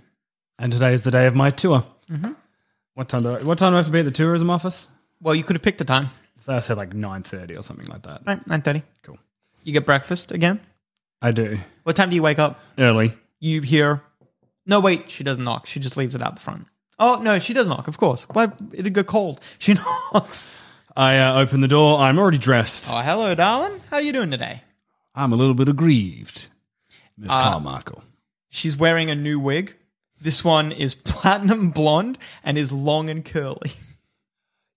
And 0.58 0.74
today 0.74 0.94
is 0.94 1.01
the 1.01 1.12
day 1.12 1.27
of 1.27 1.36
my 1.36 1.51
tour. 1.51 1.84
Mm-hmm. 2.12 2.32
What 2.96 3.10
time 3.10 3.24
do 3.24 3.36
I, 3.36 3.44
what 3.44 3.58
time 3.58 3.72
do 3.72 3.75
I 3.75 3.77
have 3.77 3.86
to 3.86 3.91
be 3.91 4.00
at 4.00 4.06
the 4.06 4.12
tourism 4.12 4.50
office? 4.50 4.88
Well, 5.22 5.36
you 5.36 5.44
could 5.44 5.56
have 5.56 5.63
picked 5.63 5.77
the 5.77 5.86
time. 5.86 6.08
So 6.38 6.53
I 6.53 6.60
said 6.60 6.77
like 6.77 6.91
9.30 6.91 7.58
or 7.58 7.62
something 7.62 7.88
like 7.88 8.03
that. 8.03 8.22
Right, 8.25 8.46
nine 8.48 8.62
thirty. 8.62 8.82
Cool. 9.03 9.18
You 9.63 9.74
get 9.74 9.86
breakfast 9.86 10.32
again. 10.32 10.60
I 11.22 11.32
do. 11.32 11.60
What 11.84 11.96
time 11.96 12.10
do 12.10 12.15
you 12.15 12.24
wake 12.24 12.39
up? 12.39 12.60
Early. 12.77 13.13
You 13.39 13.62
hear? 13.62 14.01
No, 14.65 14.79
wait. 14.79 15.10
She 15.10 15.24
doesn't 15.24 15.44
knock. 15.44 15.65
She 15.65 15.79
just 15.79 15.98
leaves 15.98 16.15
it 16.15 16.22
out 16.22 16.36
the 16.36 16.41
front. 16.41 16.65
Oh 17.00 17.20
no, 17.22 17.39
she 17.39 17.53
does 17.53 17.68
knock. 17.68 17.88
Of 17.88 17.98
course. 17.98 18.25
Why? 18.32 18.51
It'd 18.74 18.94
go 18.94 19.03
cold. 19.03 19.39
She 19.60 19.75
knocks. 19.75 20.56
I 20.96 21.18
uh, 21.18 21.39
open 21.41 21.62
the 21.62 21.68
door. 21.68 22.00
I'm 22.00 22.20
already 22.20 22.38
dressed. 22.38 22.89
Oh, 22.91 23.00
hello, 23.00 23.34
darling. 23.36 23.79
How 23.89 23.98
are 23.98 24.01
you 24.01 24.12
doing 24.12 24.32
today? 24.32 24.63
I'm 25.15 25.32
a 25.32 25.36
little 25.36 25.53
bit 25.53 25.70
aggrieved, 25.70 26.50
Miss 27.18 27.32
Uh, 27.32 27.51
Carmichael. 27.51 28.03
She's 28.50 28.75
wearing 28.75 29.10
a 29.10 29.15
new 29.15 29.39
wig. 29.39 29.75
This 30.20 30.44
one 30.44 30.72
is 30.74 30.96
platinum 31.12 31.70
blonde 31.72 32.18
and 32.44 32.58
is 32.58 32.72
long 32.72 33.10
and 33.10 33.24
curly. 33.24 33.72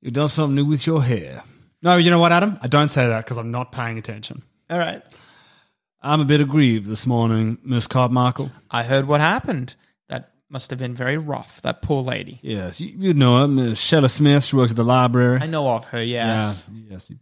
You've 0.01 0.13
done 0.15 0.29
something 0.29 0.55
new 0.55 0.65
with 0.65 0.87
your 0.87 1.03
hair. 1.03 1.43
No, 1.83 1.97
you 1.97 2.11
know 2.11 2.19
what, 2.21 2.31
Adam? 2.33 2.59
I 2.63 2.69
don't 2.69 2.89
say 2.91 3.07
that 3.09 3.25
because 3.25 3.39
I'm 3.39 3.51
not 3.51 3.73
paying 3.73 3.99
attention. 3.99 4.43
All 4.71 4.79
right. 4.79 5.03
I'm 6.01 6.21
a 6.21 6.25
bit 6.25 6.41
aggrieved 6.41 6.87
this 6.87 7.07
morning, 7.07 7.59
Miss 7.65 7.87
Carmichael. 7.87 8.51
I 8.71 8.83
heard 8.85 9.07
what 9.09 9.21
happened. 9.21 9.75
Must 10.53 10.69
have 10.69 10.79
been 10.79 10.95
very 10.95 11.17
rough. 11.17 11.63
That 11.63 11.81
poor 11.81 12.03
lady. 12.03 12.39
Yes, 12.43 12.79
you, 12.79 12.93
you 12.99 13.15
know 13.15 13.39
her, 13.39 13.49
Miss 13.49 13.81
Shelley 13.81 14.09
Smith. 14.09 14.45
She 14.45 14.55
works 14.55 14.73
at 14.73 14.77
the 14.77 14.85
library. 14.85 15.41
I 15.41 15.47
know 15.47 15.67
of 15.67 15.87
her. 15.87 16.03
Yes. 16.03 16.69
Yeah, 16.71 16.83
yes. 16.91 17.09
You, 17.09 17.17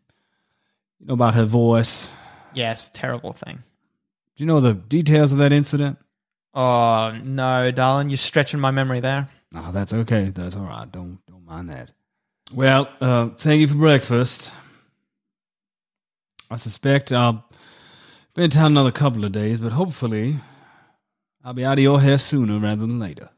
you 0.99 1.07
know 1.07 1.15
about 1.15 1.35
her 1.35 1.45
voice. 1.45 2.11
Yes. 2.55 2.91
Terrible 2.93 3.33
thing. 3.33 3.63
Do 4.35 4.43
you 4.43 4.47
know 4.47 4.59
the 4.59 4.75
details 4.75 5.31
of 5.31 5.39
that 5.39 5.53
incident? 5.53 5.99
Oh 6.55 7.17
no, 7.23 7.71
darling, 7.71 8.11
you're 8.11 8.17
stretching 8.17 8.59
my 8.59 8.73
memory 8.73 8.99
there. 8.99 9.29
Oh, 9.55 9.71
that's 9.71 9.93
okay. 9.93 10.31
That's 10.31 10.57
all 10.57 10.65
right. 10.65 10.91
Don't 10.91 11.25
don't 11.29 11.47
mind 11.47 11.69
that. 11.69 11.93
Well, 12.53 12.89
uh, 13.01 13.29
thank 13.29 13.61
you 13.61 13.69
for 13.69 13.77
breakfast. 13.77 14.51
I 16.51 16.57
suspect 16.57 17.13
I'll 17.13 17.45
be 18.35 18.43
in 18.43 18.51
town 18.51 18.73
another 18.73 18.91
couple 18.91 19.25
of 19.25 19.31
days, 19.31 19.61
but 19.61 19.71
hopefully 19.71 20.35
I'll 21.45 21.53
be 21.55 21.65
out 21.65 21.79
of 21.79 21.83
your 21.83 22.01
hair 22.01 22.19
sooner 22.19 22.59
rather 22.59 22.87
than 22.87 22.99
later. 22.99 23.31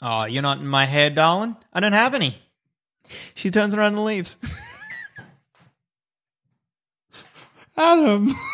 Oh, 0.00 0.24
you're 0.24 0.42
not 0.42 0.58
in 0.58 0.66
my 0.66 0.84
hair, 0.86 1.10
darling. 1.10 1.56
I 1.72 1.80
don't 1.80 1.92
have 1.92 2.14
any. 2.14 2.36
She 3.34 3.50
turns 3.50 3.74
around 3.74 3.94
and 3.94 4.04
leaves. 4.04 4.36
Adam. 7.76 8.30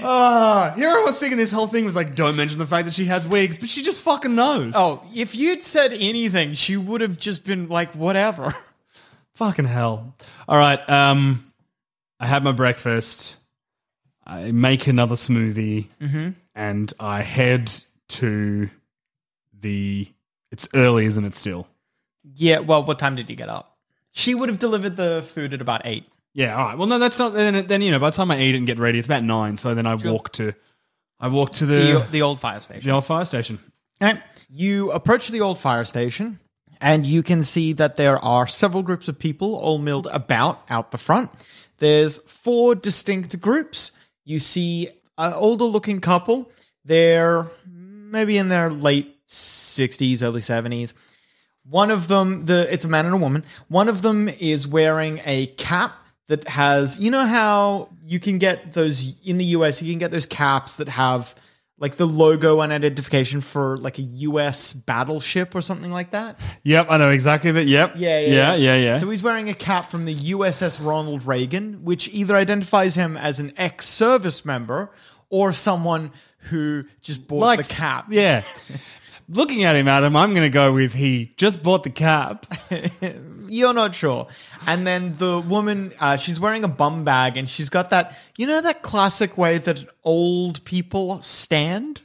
Ah, 0.00 0.74
here 0.76 0.88
I 0.88 1.02
was 1.04 1.18
thinking 1.18 1.38
this 1.38 1.50
whole 1.50 1.66
thing 1.66 1.84
was 1.84 1.96
like, 1.96 2.14
don't 2.14 2.36
mention 2.36 2.60
the 2.60 2.66
fact 2.68 2.84
that 2.84 2.94
she 2.94 3.06
has 3.06 3.26
wigs, 3.26 3.58
but 3.58 3.68
she 3.68 3.82
just 3.82 4.00
fucking 4.02 4.34
knows. 4.34 4.74
oh, 4.76 5.04
if 5.12 5.34
you'd 5.34 5.64
said 5.64 5.92
anything, 5.92 6.54
she 6.54 6.76
would 6.76 7.00
have 7.00 7.18
just 7.18 7.44
been 7.44 7.68
like, 7.68 7.92
whatever. 7.96 8.54
fucking 9.34 9.64
hell! 9.64 10.14
All 10.48 10.56
right, 10.56 10.78
um, 10.88 11.44
I 12.20 12.26
have 12.28 12.44
my 12.44 12.52
breakfast. 12.52 13.38
I 14.24 14.52
make 14.52 14.86
another 14.86 15.16
smoothie, 15.16 15.86
and 16.58 16.92
I 16.98 17.22
head 17.22 17.70
to 18.08 18.68
the. 19.58 20.08
It's 20.50 20.68
early, 20.74 21.06
isn't 21.06 21.24
it? 21.24 21.34
Still. 21.34 21.66
Yeah. 22.34 22.58
Well, 22.58 22.84
what 22.84 22.98
time 22.98 23.14
did 23.14 23.30
you 23.30 23.36
get 23.36 23.48
up? 23.48 23.76
She 24.10 24.34
would 24.34 24.48
have 24.48 24.58
delivered 24.58 24.96
the 24.96 25.24
food 25.28 25.54
at 25.54 25.60
about 25.60 25.82
eight. 25.84 26.06
Yeah. 26.34 26.56
All 26.56 26.64
right. 26.66 26.76
Well, 26.78 26.88
no, 26.88 26.98
that's 26.98 27.18
not. 27.18 27.32
Then, 27.32 27.66
then 27.66 27.80
you 27.80 27.90
know, 27.92 27.98
by 27.98 28.10
the 28.10 28.16
time 28.16 28.30
I 28.30 28.40
eat 28.40 28.54
and 28.56 28.66
get 28.66 28.78
ready, 28.78 28.98
it's 28.98 29.06
about 29.06 29.22
nine. 29.22 29.56
So 29.56 29.74
then 29.74 29.86
I 29.86 29.94
walk 29.94 30.32
to. 30.32 30.52
I 31.20 31.28
walk 31.28 31.52
to 31.52 31.66
the 31.66 31.74
The, 31.74 32.06
the 32.10 32.22
old 32.22 32.40
fire 32.40 32.60
station. 32.60 32.86
the 32.88 32.94
old 32.94 33.04
fire 33.04 33.24
station. 33.24 33.58
Okay. 34.02 34.20
You 34.50 34.90
approach 34.92 35.28
the 35.28 35.40
old 35.42 35.58
fire 35.58 35.84
station, 35.84 36.38
and 36.80 37.04
you 37.04 37.22
can 37.22 37.42
see 37.42 37.72
that 37.74 37.96
there 37.96 38.18
are 38.18 38.46
several 38.46 38.82
groups 38.82 39.08
of 39.08 39.18
people 39.18 39.54
all 39.56 39.78
milled 39.78 40.08
about 40.10 40.62
out 40.70 40.90
the 40.90 40.98
front. 40.98 41.30
There's 41.78 42.18
four 42.18 42.74
distinct 42.74 43.40
groups. 43.40 43.92
You 44.24 44.40
see 44.40 44.90
an 45.18 45.34
older 45.34 45.64
looking 45.64 46.00
couple. 46.00 46.50
They're 46.84 47.46
maybe 47.66 48.38
in 48.38 48.48
their 48.48 48.70
late 48.70 49.26
60s, 49.26 50.22
early 50.22 50.40
70s. 50.40 50.94
One 51.68 51.90
of 51.90 52.08
them, 52.08 52.46
the 52.46 52.72
it's 52.72 52.86
a 52.86 52.88
man 52.88 53.04
and 53.04 53.14
a 53.14 53.18
woman. 53.18 53.44
One 53.68 53.90
of 53.90 54.00
them 54.00 54.28
is 54.28 54.66
wearing 54.66 55.20
a 55.26 55.48
cap 55.48 55.92
that 56.28 56.48
has, 56.48 56.98
you 56.98 57.10
know 57.10 57.26
how 57.26 57.90
you 58.02 58.20
can 58.20 58.38
get 58.38 58.72
those 58.72 59.20
in 59.26 59.36
the 59.36 59.44
US, 59.46 59.82
you 59.82 59.92
can 59.92 59.98
get 59.98 60.10
those 60.10 60.26
caps 60.26 60.76
that 60.76 60.88
have 60.88 61.34
like 61.80 61.96
the 61.96 62.06
logo 62.06 62.60
and 62.60 62.72
identification 62.72 63.40
for 63.40 63.76
like 63.76 63.98
a 63.98 64.02
US 64.02 64.72
battleship 64.72 65.54
or 65.54 65.60
something 65.60 65.90
like 65.90 66.10
that. 66.10 66.38
Yep, 66.64 66.88
I 66.90 66.96
know 66.96 67.10
exactly 67.10 67.52
that. 67.52 67.66
Yep. 67.66 67.94
Yeah, 67.96 68.20
yeah, 68.20 68.28
yeah, 68.28 68.54
yeah. 68.54 68.76
yeah. 68.76 68.98
So 68.98 69.08
he's 69.10 69.22
wearing 69.22 69.48
a 69.48 69.54
cap 69.54 69.90
from 69.90 70.04
the 70.04 70.14
USS 70.14 70.84
Ronald 70.84 71.24
Reagan, 71.24 71.84
which 71.84 72.08
either 72.08 72.34
identifies 72.34 72.94
him 72.94 73.16
as 73.16 73.38
an 73.38 73.52
ex-service 73.56 74.44
member 74.44 74.90
or 75.30 75.52
someone 75.52 76.10
who 76.50 76.84
just 77.00 77.28
bought 77.28 77.40
Likes- 77.40 77.68
the 77.68 77.74
cap. 77.74 78.06
Yeah. 78.10 78.42
Looking 79.30 79.64
at 79.64 79.76
him, 79.76 79.88
Adam, 79.88 80.16
I'm 80.16 80.30
going 80.30 80.46
to 80.46 80.50
go 80.50 80.72
with 80.72 80.94
he 80.94 81.34
just 81.36 81.62
bought 81.62 81.82
the 81.82 81.90
cap. 81.90 82.46
You're 83.48 83.74
not 83.74 83.94
sure. 83.94 84.28
And 84.66 84.86
then 84.86 85.16
the 85.18 85.40
woman, 85.40 85.92
uh, 86.00 86.16
she's 86.16 86.38
wearing 86.40 86.64
a 86.64 86.68
bum 86.68 87.04
bag 87.04 87.36
and 87.36 87.48
she's 87.48 87.68
got 87.70 87.90
that, 87.90 88.16
you 88.36 88.46
know, 88.46 88.60
that 88.60 88.82
classic 88.82 89.36
way 89.38 89.58
that 89.58 89.84
old 90.04 90.64
people 90.64 91.20
stand? 91.22 92.02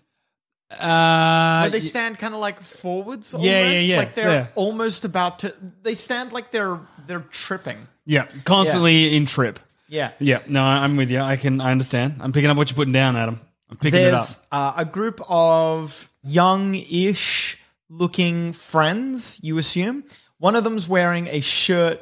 Uh, 0.71 1.61
Where 1.61 1.69
they 1.69 1.79
stand 1.79 2.17
kind 2.17 2.33
of 2.33 2.39
like 2.39 2.59
forwards. 2.61 3.33
Yeah, 3.37 3.57
almost, 3.59 3.73
yeah, 3.75 3.79
yeah, 3.79 3.97
Like 3.97 4.15
they're 4.15 4.27
yeah. 4.29 4.47
almost 4.55 5.05
about 5.05 5.39
to. 5.39 5.53
They 5.83 5.93
stand 5.95 6.31
like 6.31 6.49
they're 6.51 6.79
they're 7.05 7.25
tripping. 7.29 7.87
yeah, 8.05 8.25
constantly 8.43 9.15
in 9.15 9.25
trip. 9.27 9.59
Yeah. 9.87 10.11
Yeah, 10.19 10.39
no, 10.47 10.63
I- 10.63 10.83
I'm 10.83 10.95
with 10.95 11.11
you. 11.11 11.19
I 11.19 11.35
can, 11.37 11.61
I 11.61 11.71
understand. 11.71 12.15
I'm 12.21 12.31
picking 12.31 12.49
up 12.49 12.57
what 12.57 12.71
you're 12.71 12.75
putting 12.75 12.93
down, 12.93 13.15
Adam. 13.15 13.39
I'm 13.69 13.77
picking 13.77 13.99
it 14.01 14.13
up. 14.13 14.21
There's 14.25 14.39
uh, 14.51 14.73
a 14.77 14.85
group 14.85 15.21
of 15.29 16.09
young-ish 16.23 17.57
looking 17.89 18.53
friends. 18.53 19.39
You 19.43 19.57
assume 19.59 20.03
one 20.43 20.57
of 20.57 20.65
them's 20.65 20.89
wearing 20.89 21.27
a 21.27 21.39
shirt. 21.39 22.01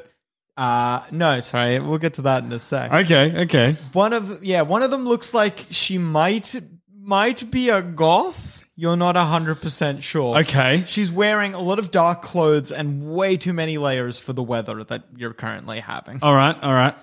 Uh, 0.58 1.06
no, 1.12 1.42
sorry, 1.42 1.78
we'll 1.78 2.00
get 2.00 2.16
to 2.16 2.24
that 2.24 2.44
in 2.44 2.52
a 2.52 2.58
sec. 2.58 2.92
Okay, 2.92 3.44
okay. 3.44 3.76
One 3.94 4.14
of 4.14 4.44
yeah, 4.44 4.64
one 4.64 4.82
of 4.82 4.90
them 4.90 5.04
looks 5.04 5.36
like 5.36 5.68
she 5.70 6.00
might 6.00 6.56
might 7.00 7.52
be 7.52 7.70
a 7.70 7.84
goth. 7.84 8.68
You're 8.76 8.98
not 8.98 9.16
hundred 9.16 9.62
percent 9.62 10.02
sure. 10.02 10.40
Okay. 10.40 10.84
She's 10.88 11.12
wearing 11.12 11.54
a 11.54 11.60
lot 11.60 11.78
of 11.78 11.92
dark 11.92 12.24
clothes 12.24 12.72
and 12.72 13.14
way 13.14 13.38
too 13.38 13.54
many 13.54 13.78
layers 13.78 14.20
for 14.20 14.34
the 14.34 14.42
weather 14.42 14.84
that 14.86 15.04
you're 15.16 15.34
currently 15.34 15.80
having. 15.80 16.18
All 16.24 16.34
right, 16.34 16.58
all 16.64 16.74
right. 16.74 16.96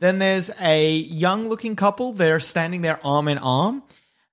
Then 0.00 0.18
there's 0.18 0.50
a 0.60 0.94
young 0.94 1.48
looking 1.48 1.76
couple. 1.76 2.12
They're 2.12 2.40
standing 2.40 2.82
there 2.82 2.98
arm 3.04 3.28
in 3.28 3.38
arm. 3.38 3.84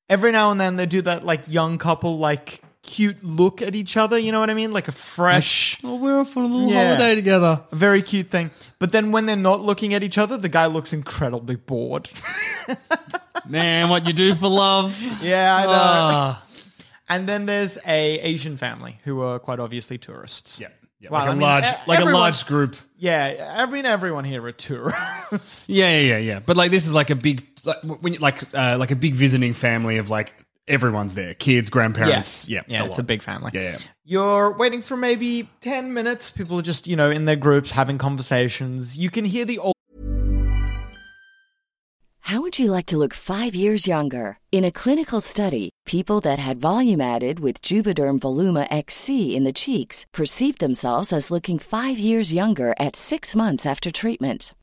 Every 0.10 0.32
now 0.32 0.50
and 0.50 0.60
then 0.60 0.78
they 0.78 0.88
do 0.88 1.04
that 1.04 1.24
like 1.24 1.42
young 1.48 1.78
couple 1.78 2.18
like 2.18 2.64
cute 2.90 3.24
look 3.24 3.62
at 3.62 3.76
each 3.76 3.96
other, 3.98 4.18
you 4.18 4.32
know 4.32 4.40
what 4.40 4.50
I 4.50 4.54
mean? 4.54 4.74
Like 4.74 4.88
a 4.88 4.92
fresh 4.92 5.78
Oh, 5.84 5.96
we're 5.96 6.20
off 6.20 6.36
on 6.38 6.44
a 6.44 6.48
little 6.48 6.70
Yeah. 6.72 6.86
holiday 6.96 7.16
together. 7.16 7.62
a 7.72 7.76
very 7.76 8.02
cute 8.02 8.30
thing. 8.32 8.50
But 8.80 8.92
then 8.92 9.12
when 9.12 9.26
they're 9.28 9.36
not 9.52 9.62
looking 9.62 9.94
at 9.94 10.02
each 10.04 10.18
other, 10.18 10.38
the 10.38 10.50
guy 10.50 10.66
looks 10.68 10.92
incredibly 10.94 11.56
bored. 11.56 12.10
Man, 13.48 13.90
what 13.90 14.06
you 14.08 14.14
do 14.14 14.36
for 14.36 14.48
love. 14.48 15.00
yeah, 15.22 15.56
I 15.56 15.64
know. 15.64 15.72
Ah. 15.74 16.44
And 17.12 17.28
then 17.28 17.48
there's 17.48 17.76
a 17.88 18.20
Asian 18.20 18.56
family 18.56 19.00
who 19.04 19.22
are 19.22 19.40
quite 19.40 19.60
obviously 19.60 19.98
tourists. 19.98 20.60
yeah, 20.60 20.68
yeah, 21.00 21.10
like 21.10 21.26
a 21.28 21.32
I 21.32 21.34
mean, 21.34 21.42
large, 21.42 21.64
e- 21.66 21.68
like 21.88 21.98
a 21.98 22.02
everyone- 22.02 22.14
large 22.22 22.46
group. 22.46 22.76
Yeah, 23.00 23.56
I 23.58 23.66
mean 23.66 23.86
everyone 23.88 24.26
here 24.26 24.46
are 24.46 24.52
tourists. 24.52 25.68
Yeah, 25.70 25.90
yeah, 25.90 26.02
yeah, 26.12 26.18
yeah. 26.20 26.40
But 26.40 26.56
like 26.56 26.70
this 26.70 26.86
is 26.86 26.94
like 26.94 27.10
a 27.10 27.16
big, 27.16 27.48
like 27.66 27.78
when 27.82 28.14
you, 28.14 28.20
like 28.20 28.44
uh, 28.54 28.78
like 28.78 28.92
a 28.92 28.96
big 28.96 29.16
visiting 29.16 29.54
family 29.54 29.98
of 29.98 30.12
like 30.12 30.36
everyone's 30.70 31.16
there, 31.16 31.34
kids, 31.34 31.70
grandparents. 31.70 32.48
Yeah, 32.48 32.62
yeah, 32.68 32.84
the 32.84 32.90
it's 32.90 33.00
a 33.00 33.04
big 33.04 33.22
family. 33.22 33.52
Yeah, 33.54 33.72
yeah. 33.72 33.78
You're 34.06 34.58
waiting 34.58 34.82
for 34.82 34.96
maybe 34.96 35.50
10 35.62 35.94
minutes. 35.94 36.30
People 36.30 36.60
are 36.60 36.64
just, 36.64 36.88
you 36.88 36.96
know, 36.96 37.12
in 37.12 37.26
their 37.26 37.36
groups 37.36 37.72
having 37.72 37.98
conversations. 37.98 38.96
You 38.98 39.10
can 39.10 39.26
hear 39.26 39.46
the 39.46 39.60
old 39.60 39.74
How 42.22 42.42
would 42.42 42.60
you 42.60 42.72
like 42.72 42.86
to 42.88 42.98
look 42.98 43.14
five 43.14 43.56
years 43.56 43.88
younger? 43.88 44.40
In 44.52 44.64
a 44.64 44.72
clinical 44.72 45.20
study, 45.20 45.72
people 45.86 46.20
that 46.22 46.40
had 46.40 46.62
volume 46.62 47.02
added 47.02 47.40
with 47.40 47.62
Juvederm 47.62 48.20
Voluma 48.20 48.68
XC 48.70 49.36
in 49.36 49.44
the 49.44 49.54
cheeks 49.54 50.06
perceived 50.14 50.60
themselves 50.60 51.12
as 51.12 51.32
looking 51.32 51.60
five 51.60 51.98
years 51.98 52.34
younger 52.34 52.74
at 52.80 52.96
six 52.96 53.36
months 53.36 53.66
after 53.66 53.92
treatment. 53.92 54.54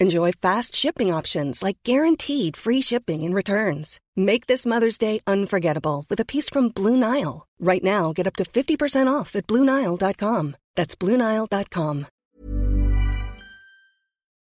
Enjoy 0.00 0.32
fast 0.32 0.74
shipping 0.74 1.12
options 1.12 1.62
like 1.62 1.78
guaranteed 1.84 2.56
free 2.56 2.80
shipping 2.80 3.22
and 3.22 3.34
returns. 3.34 4.00
Make 4.16 4.46
this 4.46 4.66
Mother's 4.66 4.98
Day 4.98 5.20
unforgettable 5.26 6.06
with 6.10 6.18
a 6.20 6.24
piece 6.24 6.48
from 6.48 6.70
Blue 6.70 6.96
Nile. 6.96 7.46
Right 7.60 7.84
now, 7.84 8.12
get 8.12 8.26
up 8.26 8.34
to 8.36 8.44
50% 8.44 9.12
off 9.12 9.36
at 9.36 9.46
BlueNile.com. 9.46 10.56
That's 10.74 10.94
BlueNile.com. 10.96 12.06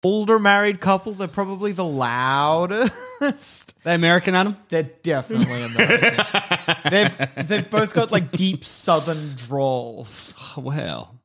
older 0.04 0.40
married 0.40 0.80
couple. 0.80 1.14
They're 1.14 1.28
probably 1.28 1.74
the 1.74 1.86
loudest. 1.86 3.76
They 3.84 3.94
American, 3.94 4.34
Adam? 4.34 4.58
They're 4.70 4.90
definitely 5.04 5.62
American. 5.62 6.26
they've 6.90 7.48
they've 7.48 7.70
both 7.70 7.94
got 7.94 8.12
like 8.12 8.32
deep 8.32 8.64
southern 8.64 9.36
drawls. 9.36 10.36
Well, 10.58 11.20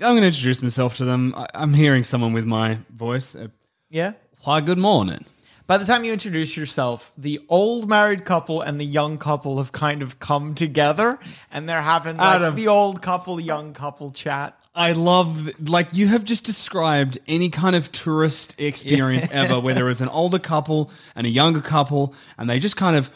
I'm 0.00 0.12
going 0.12 0.20
to 0.22 0.28
introduce 0.28 0.62
myself 0.62 0.96
to 0.98 1.04
them. 1.04 1.34
I- 1.36 1.48
I'm 1.54 1.74
hearing 1.74 2.04
someone 2.04 2.32
with 2.32 2.44
my 2.46 2.78
voice. 2.94 3.34
Uh, 3.34 3.48
Yeah. 3.92 4.12
Why, 4.44 4.62
good 4.62 4.78
morning. 4.78 5.26
By 5.66 5.76
the 5.76 5.84
time 5.84 6.02
you 6.02 6.14
introduce 6.14 6.56
yourself, 6.56 7.12
the 7.18 7.40
old 7.50 7.90
married 7.90 8.24
couple 8.24 8.62
and 8.62 8.80
the 8.80 8.86
young 8.86 9.18
couple 9.18 9.58
have 9.58 9.70
kind 9.70 10.00
of 10.00 10.18
come 10.18 10.54
together, 10.54 11.18
and 11.50 11.68
they're 11.68 11.82
having 11.82 12.16
like 12.16 12.36
Adam. 12.36 12.54
the 12.54 12.68
old 12.68 13.02
couple, 13.02 13.38
young 13.38 13.74
couple 13.74 14.10
chat. 14.10 14.58
I 14.74 14.92
love, 14.92 15.60
like, 15.68 15.88
you 15.92 16.08
have 16.08 16.24
just 16.24 16.44
described 16.44 17.18
any 17.26 17.50
kind 17.50 17.76
of 17.76 17.92
tourist 17.92 18.58
experience 18.58 19.28
ever 19.30 19.60
where 19.60 19.74
there 19.74 19.90
is 19.90 20.00
an 20.00 20.08
older 20.08 20.38
couple 20.38 20.90
and 21.14 21.26
a 21.26 21.30
younger 21.30 21.60
couple, 21.60 22.14
and 22.38 22.48
they 22.48 22.60
just 22.60 22.78
kind 22.78 22.96
of 22.96 23.10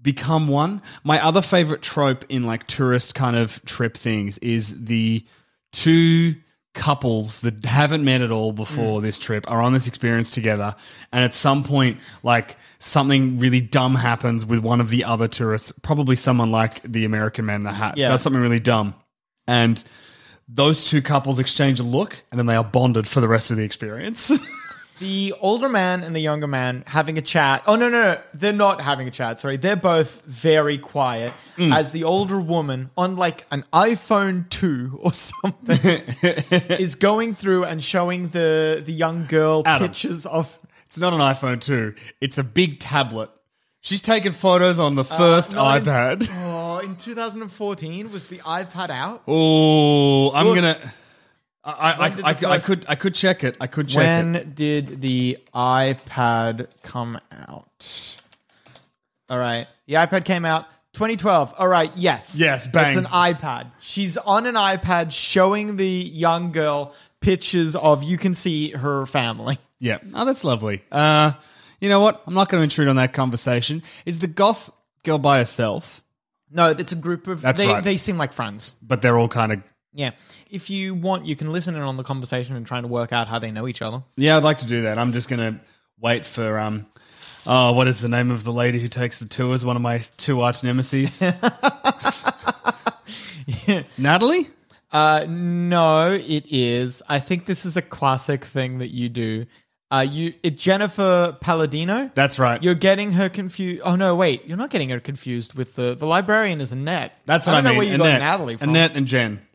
become 0.00 0.48
one. 0.48 0.80
My 1.04 1.22
other 1.22 1.42
favorite 1.42 1.82
trope 1.82 2.24
in 2.30 2.44
like 2.44 2.66
tourist 2.66 3.14
kind 3.14 3.36
of 3.36 3.62
trip 3.66 3.98
things 3.98 4.38
is 4.38 4.86
the 4.86 5.26
two 5.72 6.36
couples 6.76 7.40
that 7.40 7.64
haven't 7.64 8.04
met 8.04 8.20
at 8.20 8.30
all 8.30 8.52
before 8.52 9.00
mm. 9.00 9.02
this 9.02 9.18
trip 9.18 9.50
are 9.50 9.60
on 9.60 9.72
this 9.72 9.88
experience 9.88 10.30
together 10.30 10.76
and 11.10 11.24
at 11.24 11.34
some 11.34 11.64
point 11.64 11.98
like 12.22 12.56
something 12.78 13.38
really 13.38 13.60
dumb 13.60 13.94
happens 13.94 14.44
with 14.44 14.60
one 14.60 14.80
of 14.80 14.90
the 14.90 15.02
other 15.02 15.26
tourists 15.26 15.72
probably 15.82 16.14
someone 16.14 16.50
like 16.50 16.80
the 16.82 17.04
american 17.04 17.46
man 17.46 17.56
in 17.62 17.64
the 17.64 17.72
hat 17.72 17.96
Yeah. 17.96 18.08
does 18.08 18.22
something 18.22 18.42
really 18.42 18.60
dumb. 18.60 18.94
And 19.48 19.82
those 20.48 20.84
two 20.84 21.02
couples 21.02 21.38
exchange 21.38 21.80
a 21.80 21.82
look 21.82 22.22
and 22.30 22.38
then 22.38 22.46
they 22.46 22.56
are 22.56 22.64
bonded 22.64 23.06
for 23.08 23.20
the 23.20 23.28
rest 23.28 23.50
of 23.50 23.56
the 23.56 23.64
experience 23.64 24.32
The 24.98 25.34
older 25.40 25.68
man 25.68 26.02
and 26.02 26.16
the 26.16 26.20
younger 26.20 26.46
man 26.46 26.82
having 26.86 27.18
a 27.18 27.22
chat. 27.22 27.62
Oh 27.66 27.76
no, 27.76 27.88
no, 27.90 28.14
no, 28.14 28.20
they're 28.32 28.52
not 28.52 28.80
having 28.80 29.06
a 29.08 29.10
chat. 29.10 29.38
Sorry, 29.38 29.56
they're 29.56 29.76
both 29.76 30.22
very 30.22 30.78
quiet. 30.78 31.32
Mm. 31.58 31.74
As 31.74 31.92
the 31.92 32.04
older 32.04 32.40
woman 32.40 32.90
on 32.96 33.16
like 33.16 33.44
an 33.50 33.64
iPhone 33.72 34.48
two 34.48 34.98
or 35.02 35.12
something 35.12 36.02
is 36.78 36.94
going 36.94 37.34
through 37.34 37.64
and 37.64 37.82
showing 37.82 38.28
the 38.28 38.82
the 38.84 38.92
young 38.92 39.26
girl 39.26 39.62
Adam. 39.66 39.88
pictures 39.88 40.24
of. 40.26 40.58
It's 40.86 40.98
not 40.98 41.12
an 41.12 41.18
iPhone 41.20 41.60
2. 41.60 41.94
It's 42.20 42.38
a 42.38 42.44
big 42.44 42.78
tablet. 42.78 43.28
She's 43.80 44.00
taking 44.00 44.30
photos 44.32 44.78
on 44.78 44.94
the 44.94 45.02
uh, 45.02 45.18
first 45.18 45.54
not 45.54 45.78
in- 45.78 45.84
iPad. 45.84 46.28
Oh, 46.30 46.78
in 46.78 46.94
2014 46.96 48.10
was 48.12 48.28
the 48.28 48.38
iPad 48.38 48.90
out. 48.90 49.22
Oh, 49.26 50.32
I'm 50.32 50.46
Look. 50.46 50.54
gonna. 50.56 50.92
I 51.66 51.92
I, 51.92 52.04
I, 52.04 52.32
the 52.34 52.48
I, 52.48 52.58
could 52.58 52.86
I 52.88 52.94
could 52.94 53.14
check 53.14 53.42
it. 53.44 53.56
I 53.60 53.66
could 53.66 53.88
check 53.88 54.02
it. 54.02 54.06
When 54.06 54.52
did 54.54 55.00
the 55.02 55.38
iPad 55.54 56.68
come 56.82 57.18
out? 57.32 58.18
All 59.28 59.38
right. 59.38 59.66
The 59.86 59.94
iPad 59.94 60.24
came 60.24 60.44
out 60.44 60.66
2012. 60.94 61.54
All 61.58 61.68
right. 61.68 61.90
Yes. 61.96 62.36
Yes, 62.38 62.66
bang. 62.66 62.88
It's 62.88 62.96
an 62.96 63.04
iPad. 63.04 63.70
She's 63.80 64.16
on 64.16 64.46
an 64.46 64.54
iPad 64.54 65.10
showing 65.10 65.76
the 65.76 65.88
young 65.88 66.52
girl 66.52 66.94
pictures 67.20 67.74
of, 67.74 68.02
you 68.02 68.16
can 68.16 68.34
see 68.34 68.70
her 68.70 69.04
family. 69.06 69.58
Yeah. 69.78 69.98
Oh, 70.14 70.24
that's 70.24 70.44
lovely. 70.44 70.82
Uh, 70.90 71.32
you 71.80 71.88
know 71.90 72.00
what? 72.00 72.22
I'm 72.26 72.34
not 72.34 72.48
going 72.48 72.60
to 72.60 72.64
intrude 72.64 72.88
on 72.88 72.96
that 72.96 73.12
conversation. 73.12 73.82
Is 74.06 74.20
the 74.20 74.26
goth 74.26 74.70
girl 75.04 75.18
by 75.18 75.38
herself? 75.38 76.02
No, 76.50 76.70
it's 76.70 76.92
a 76.92 76.96
group 76.96 77.26
of, 77.26 77.42
That's 77.42 77.60
they, 77.60 77.66
right. 77.66 77.84
they 77.84 77.96
seem 77.96 78.16
like 78.16 78.32
friends. 78.32 78.74
But 78.80 79.02
they're 79.02 79.18
all 79.18 79.28
kind 79.28 79.52
of. 79.52 79.62
Yeah. 79.96 80.10
If 80.50 80.68
you 80.70 80.94
want, 80.94 81.24
you 81.26 81.34
can 81.34 81.50
listen 81.50 81.74
in 81.74 81.80
on 81.80 81.96
the 81.96 82.02
conversation 82.04 82.54
and 82.54 82.66
trying 82.66 82.82
to 82.82 82.88
work 82.88 83.12
out 83.12 83.26
how 83.28 83.38
they 83.38 83.50
know 83.50 83.66
each 83.66 83.80
other. 83.80 84.02
Yeah, 84.16 84.36
I'd 84.36 84.44
like 84.44 84.58
to 84.58 84.66
do 84.66 84.82
that. 84.82 84.98
I'm 84.98 85.12
just 85.14 85.28
going 85.28 85.40
to 85.40 85.58
wait 85.98 86.26
for 86.26 86.58
um. 86.58 86.86
Oh, 87.48 87.72
what 87.72 87.86
is 87.88 88.00
the 88.00 88.08
name 88.08 88.30
of 88.32 88.42
the 88.44 88.52
lady 88.52 88.78
who 88.80 88.88
takes 88.88 89.18
the 89.20 89.24
tours? 89.26 89.64
One 89.64 89.76
of 89.76 89.82
my 89.82 89.98
two 90.16 90.40
arch 90.42 90.62
nemesis. 90.64 91.22
Natalie. 93.98 94.48
Uh, 94.92 95.24
no, 95.28 96.12
it 96.12 96.44
is. 96.50 97.02
I 97.08 97.20
think 97.20 97.46
this 97.46 97.64
is 97.64 97.76
a 97.76 97.82
classic 97.82 98.44
thing 98.44 98.78
that 98.78 98.88
you 98.88 99.08
do. 99.08 99.46
Uh, 99.90 100.04
you 100.08 100.34
it, 100.42 100.58
Jennifer 100.58 101.36
Palladino. 101.40 102.10
That's 102.14 102.40
right. 102.40 102.60
You're 102.60 102.74
getting 102.74 103.12
her 103.12 103.28
confused. 103.28 103.82
Oh 103.84 103.94
no, 103.94 104.16
wait, 104.16 104.44
you're 104.46 104.56
not 104.56 104.70
getting 104.70 104.88
her 104.88 104.98
confused 104.98 105.54
with 105.54 105.76
the 105.76 105.94
the 105.94 106.06
librarian 106.06 106.60
is 106.60 106.72
Annette. 106.72 107.12
That's 107.26 107.46
I 107.46 107.52
what 107.52 107.58
I, 107.58 107.60
don't 107.60 107.64
know 107.64 107.70
mean. 107.70 107.78
where 107.78 107.86
you 107.86 107.94
Annette, 107.94 108.20
got 108.20 108.32
Natalie 108.32 108.56
from. 108.56 108.70
Annette 108.70 108.96
and 108.96 109.06
Jen. 109.06 109.45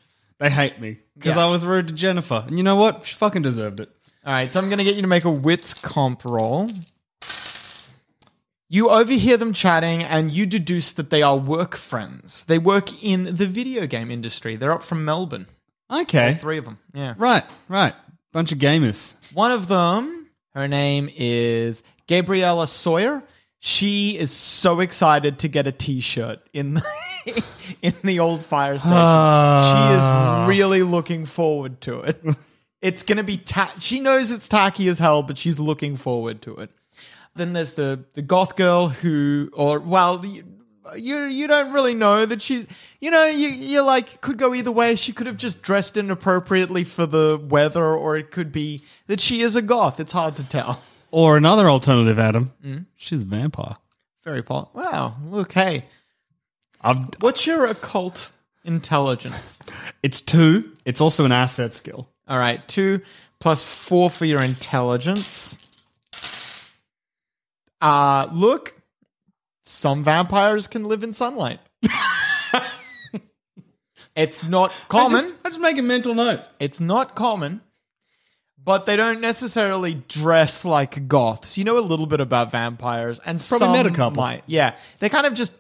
They 0.42 0.50
hate 0.50 0.82
me 0.82 0.98
because 1.16 1.36
Yeah. 1.36 1.46
I 1.46 1.50
was 1.52 1.64
rude 1.64 1.88
to 1.90 1.94
Jennifer. 1.94 2.44
And 2.48 2.58
you 2.58 2.64
know 2.64 2.76
what? 2.76 3.06
She 3.06 3.16
fucking 3.16 3.44
deserved 3.44 3.80
it. 3.80 3.90
All 4.26 4.34
right, 4.34 4.52
so 4.52 4.60
I'm 4.60 4.70
gonna 4.70 4.84
get 4.84 4.96
you 4.96 5.04
to 5.04 5.08
make 5.08 5.24
a 5.24 5.32
wits 5.32 5.74
comp 5.76 6.26
roll. 6.26 6.68
You 8.70 8.90
overhear 8.90 9.38
them 9.38 9.54
chatting, 9.54 10.02
and 10.02 10.32
you 10.32 10.46
deduce 10.46 10.94
that 10.94 11.10
they 11.10 11.22
are 11.22 11.38
work 11.38 11.76
friends. 11.76 12.46
They 12.46 12.58
work 12.58 13.04
in 13.04 13.36
the 13.36 13.46
video 13.46 13.86
game 13.86 14.10
industry. 14.10 14.56
They're 14.56 14.72
up 14.72 14.82
from 14.84 15.04
Melbourne. 15.06 15.46
Okay. 15.92 16.36
Three 16.36 16.58
of 16.58 16.66
them. 16.66 16.80
Yeah. 16.94 17.14
Right, 17.18 17.44
right. 17.68 17.94
Bunch 18.32 18.52
of 18.54 18.60
gamers. 18.60 19.16
One 19.34 19.52
of 19.52 19.68
them, 19.68 20.28
her 20.56 20.68
name 20.70 21.10
is 21.16 21.84
Gabriella 22.08 22.66
Sawyer. 22.66 23.22
She 23.60 24.18
is 24.18 24.32
so 24.32 24.80
excited 24.80 25.40
to 25.40 25.48
get 25.50 25.68
a 25.68 25.72
T-shirt 25.72 26.40
in 26.54 26.76
the 26.76 26.82
in 27.82 27.94
the 28.04 28.20
old 28.20 28.44
fire 28.44 28.78
station. 28.78 28.92
she 28.92 29.94
is 29.96 30.48
really 30.50 30.84
looking 30.84 31.26
forward 31.26 31.82
to 31.82 32.02
it. 32.02 32.24
It's 32.82 33.04
gonna 33.04 33.24
be 33.24 33.38
ta- 33.38 33.74
she 33.80 34.00
knows 34.00 34.32
it's 34.32 34.48
tacky 34.48 34.88
as 34.88 34.98
hell, 34.98 35.22
but 35.22 35.38
she's 35.38 35.60
looking 35.60 35.98
forward 35.98 36.42
to 36.44 36.56
it. 36.58 36.72
Then 37.36 37.54
there's 37.54 37.74
the 37.74 38.06
the 38.14 38.22
goth 38.22 38.56
girl 38.56 38.90
who, 38.90 39.52
or 39.54 39.80
well, 39.80 40.26
you 40.96 41.24
you 41.26 41.48
don't 41.48 41.72
really 41.74 41.94
know 41.94 42.26
that 42.26 42.42
she's 42.42 42.66
you 43.00 43.12
know 43.12 43.26
you 43.26 43.50
you 43.50 43.82
like 43.84 44.22
could 44.22 44.38
go 44.38 44.54
either 44.56 44.72
way. 44.72 44.96
She 44.96 45.14
could 45.14 45.28
have 45.28 45.38
just 45.38 45.62
dressed 45.62 45.96
inappropriately 45.96 46.84
for 46.84 47.06
the 47.06 47.40
weather, 47.50 47.86
or 47.86 48.18
it 48.18 48.32
could 48.32 48.52
be 48.52 48.82
that 49.08 49.20
she 49.20 49.42
is 49.42 49.56
a 49.56 49.62
goth. 49.62 50.00
It's 50.00 50.12
hard 50.12 50.36
to 50.38 50.44
tell. 50.48 50.82
Or 51.12 51.38
another 51.38 51.70
alternative, 51.70 52.18
Adam. 52.18 52.54
Mm. 52.66 52.86
She's 52.96 53.22
a 53.22 53.26
vampire. 53.26 53.76
Very 54.24 54.42
pol. 54.42 54.72
Wow. 54.74 55.16
Look, 55.26 55.52
hey, 55.52 55.86
I've, 56.82 56.98
what's 57.20 57.46
your 57.46 57.66
occult 57.66 58.32
intelligence? 58.64 59.60
it's 60.04 60.22
two. 60.22 60.74
It's 60.86 61.02
also 61.02 61.26
an 61.26 61.32
asset 61.32 61.74
skill. 61.74 62.10
All 62.28 62.38
right, 62.38 62.66
two 62.68 63.02
plus 63.40 63.64
four 63.64 64.10
for 64.10 64.26
your 64.26 64.42
intelligence. 64.42 65.58
Uh 67.82 68.28
look, 68.32 68.76
some 69.64 70.04
vampires 70.04 70.68
can 70.68 70.84
live 70.86 71.04
in 71.04 71.14
sunlight. 71.14 71.60
it's 74.16 74.44
not 74.44 74.72
common. 74.88 75.16
I 75.16 75.20
just, 75.20 75.34
I 75.46 75.50
just 75.50 75.60
make 75.60 75.78
a 75.78 75.82
mental 75.82 76.14
note. 76.14 76.42
It's 76.60 76.80
not 76.80 77.16
common, 77.16 77.62
but 78.64 78.86
they 78.86 78.96
don't 78.96 79.22
necessarily 79.22 79.96
dress 80.08 80.64
like 80.66 81.08
goths. 81.08 81.58
You 81.58 81.64
know 81.64 81.78
a 81.78 81.82
little 81.82 82.06
bit 82.06 82.20
about 82.20 82.52
vampires, 82.52 83.20
and 83.26 83.40
Probably 83.40 83.66
some 83.66 83.72
met 83.74 83.86
a 83.88 83.90
couple. 83.92 84.22
might. 84.22 84.44
Yeah, 84.46 84.76
they 85.00 85.10
kind 85.10 85.26
of 85.26 85.34
just. 85.34 85.54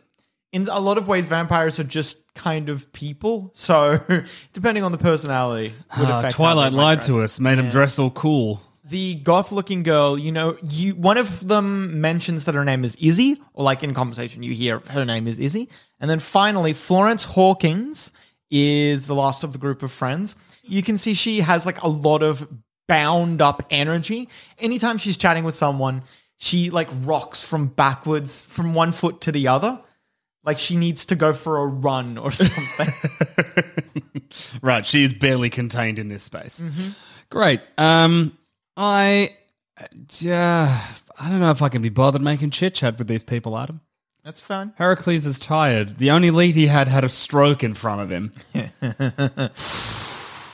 In 0.51 0.67
a 0.69 0.79
lot 0.79 0.97
of 0.97 1.07
ways, 1.07 1.27
vampires 1.27 1.79
are 1.79 1.85
just 1.85 2.33
kind 2.33 2.69
of 2.69 2.91
people. 2.91 3.51
So, 3.53 4.03
depending 4.53 4.83
on 4.83 4.91
the 4.91 4.97
personality, 4.97 5.73
would 5.97 6.09
Ah, 6.09 6.29
Twilight 6.29 6.73
lied 6.73 7.01
to 7.01 7.21
us, 7.21 7.39
made 7.39 7.57
him 7.57 7.69
dress 7.69 7.97
all 7.97 8.11
cool. 8.11 8.61
The 8.83 9.15
goth-looking 9.15 9.83
girl, 9.83 10.17
you 10.17 10.33
know, 10.33 10.57
you 10.63 10.95
one 10.95 11.17
of 11.17 11.47
them 11.47 12.01
mentions 12.01 12.43
that 12.45 12.55
her 12.55 12.65
name 12.65 12.83
is 12.83 12.95
Izzy, 12.95 13.41
or 13.53 13.63
like 13.63 13.83
in 13.83 13.93
conversation, 13.93 14.43
you 14.43 14.53
hear 14.53 14.81
her 14.89 15.05
name 15.05 15.27
is 15.27 15.39
Izzy, 15.39 15.69
and 16.01 16.09
then 16.09 16.19
finally, 16.19 16.73
Florence 16.73 17.23
Hawkins 17.23 18.11
is 18.49 19.07
the 19.07 19.15
last 19.15 19.45
of 19.45 19.53
the 19.53 19.59
group 19.59 19.81
of 19.81 19.91
friends. 19.93 20.35
You 20.63 20.83
can 20.83 20.97
see 20.97 21.13
she 21.13 21.39
has 21.39 21.65
like 21.65 21.81
a 21.81 21.87
lot 21.87 22.21
of 22.23 22.45
bound 22.89 23.41
up 23.41 23.63
energy. 23.71 24.27
Anytime 24.59 24.97
she's 24.97 25.15
chatting 25.15 25.45
with 25.45 25.55
someone, 25.55 26.03
she 26.35 26.69
like 26.69 26.89
rocks 27.03 27.45
from 27.45 27.67
backwards 27.67 28.43
from 28.43 28.73
one 28.73 28.91
foot 28.91 29.21
to 29.21 29.31
the 29.31 29.47
other. 29.47 29.79
Like 30.43 30.59
she 30.59 30.75
needs 30.75 31.05
to 31.05 31.15
go 31.15 31.33
for 31.33 31.59
a 31.59 31.67
run 31.67 32.17
or 32.17 32.31
something. 32.31 32.87
Right, 34.61 34.85
she 34.85 35.03
is 35.03 35.13
barely 35.13 35.49
contained 35.49 35.99
in 35.99 36.07
this 36.07 36.23
space. 36.23 36.61
Mm-hmm. 36.61 36.89
Great. 37.29 37.61
Um, 37.77 38.37
I, 38.77 39.35
uh, 39.79 39.87
I 41.19 41.29
don't 41.29 41.39
know 41.39 41.51
if 41.51 41.61
I 41.61 41.69
can 41.69 41.81
be 41.81 41.89
bothered 41.89 42.21
making 42.21 42.51
chit 42.51 42.75
chat 42.75 42.97
with 42.97 43.07
these 43.07 43.23
people, 43.23 43.57
Adam. 43.57 43.81
That's 44.23 44.39
fine. 44.39 44.73
Heracles 44.75 45.25
is 45.25 45.39
tired. 45.39 45.97
The 45.97 46.11
only 46.11 46.29
lead 46.29 46.55
he 46.55 46.67
had 46.67 46.87
had 46.87 47.03
a 47.03 47.09
stroke 47.09 47.63
in 47.63 47.73
front 47.73 48.01
of 48.01 48.09
him. 48.11 48.33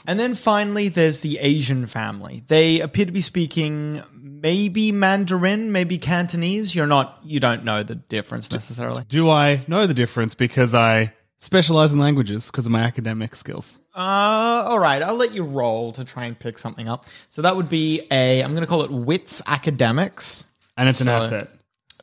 And 0.07 0.19
then 0.19 0.33
finally, 0.35 0.87
there's 0.89 1.19
the 1.19 1.37
Asian 1.39 1.85
family. 1.85 2.43
They 2.47 2.79
appear 2.79 3.05
to 3.05 3.11
be 3.11 3.21
speaking 3.21 4.01
maybe 4.13 4.91
Mandarin, 4.91 5.71
maybe 5.71 5.97
Cantonese. 5.97 6.73
You're 6.73 6.87
not, 6.87 7.19
you 7.23 7.39
don't 7.39 7.63
know 7.65 7.83
the 7.83 7.95
difference 7.95 8.51
necessarily. 8.51 9.03
Do 9.09 9.29
I 9.29 9.61
know 9.67 9.85
the 9.85 9.93
difference 9.93 10.33
because 10.33 10.73
I 10.73 11.13
specialize 11.39 11.93
in 11.93 11.99
languages 11.99 12.49
because 12.49 12.65
of 12.65 12.71
my 12.71 12.81
academic 12.81 13.35
skills. 13.35 13.79
Uh, 13.95 13.99
all 13.99 14.79
right, 14.79 15.01
I'll 15.01 15.15
let 15.15 15.33
you 15.33 15.43
roll 15.43 15.91
to 15.93 16.03
try 16.05 16.25
and 16.25 16.37
pick 16.39 16.57
something 16.57 16.87
up. 16.87 17.05
So 17.29 17.41
that 17.41 17.55
would 17.55 17.69
be 17.69 18.07
a, 18.09 18.41
I'm 18.41 18.51
going 18.51 18.61
to 18.61 18.67
call 18.67 18.83
it 18.83 18.91
Wits 18.91 19.41
Academics. 19.45 20.45
And 20.77 20.87
it's 20.89 21.01
an 21.01 21.07
So- 21.07 21.13
asset. 21.13 21.49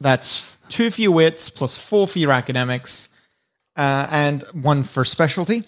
That's 0.01 0.57
two 0.69 0.91
for 0.91 1.01
your 1.01 1.13
wits 1.13 1.51
plus 1.51 1.79
four 1.79 2.09
for 2.09 2.19
your 2.19 2.33
academics, 2.33 3.11
uh, 3.77 4.09
and 4.11 4.43
one 4.53 4.83
for 4.83 5.05
specialty. 5.05 5.63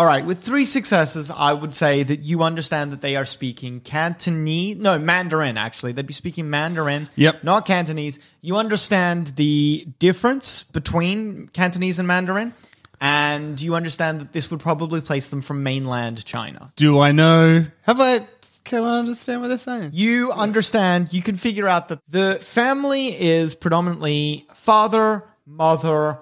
All 0.00 0.06
right, 0.06 0.24
with 0.24 0.42
three 0.42 0.64
successes, 0.64 1.30
I 1.30 1.52
would 1.52 1.74
say 1.74 2.02
that 2.02 2.20
you 2.20 2.42
understand 2.42 2.90
that 2.92 3.02
they 3.02 3.16
are 3.16 3.26
speaking 3.26 3.80
Cantonese. 3.80 4.78
No, 4.78 4.98
Mandarin, 4.98 5.58
actually. 5.58 5.92
They'd 5.92 6.06
be 6.06 6.14
speaking 6.14 6.48
Mandarin. 6.48 7.10
Yep. 7.16 7.44
Not 7.44 7.66
Cantonese. 7.66 8.18
You 8.40 8.56
understand 8.56 9.34
the 9.36 9.86
difference 9.98 10.62
between 10.62 11.48
Cantonese 11.48 11.98
and 11.98 12.08
Mandarin, 12.08 12.54
and 12.98 13.60
you 13.60 13.74
understand 13.74 14.22
that 14.22 14.32
this 14.32 14.50
would 14.50 14.60
probably 14.60 15.02
place 15.02 15.28
them 15.28 15.42
from 15.42 15.62
mainland 15.62 16.24
China. 16.24 16.72
Do 16.76 16.98
I 16.98 17.12
know? 17.12 17.66
Have 17.82 18.00
I? 18.00 18.20
Can 18.64 18.82
I 18.82 19.00
understand 19.00 19.42
what 19.42 19.48
they're 19.48 19.58
saying? 19.58 19.90
You 19.92 20.32
understand, 20.32 21.12
you 21.12 21.20
can 21.20 21.36
figure 21.36 21.68
out 21.68 21.88
that 21.88 21.98
the 22.08 22.38
family 22.40 23.08
is 23.20 23.54
predominantly 23.54 24.46
father, 24.54 25.24
mother, 25.44 26.20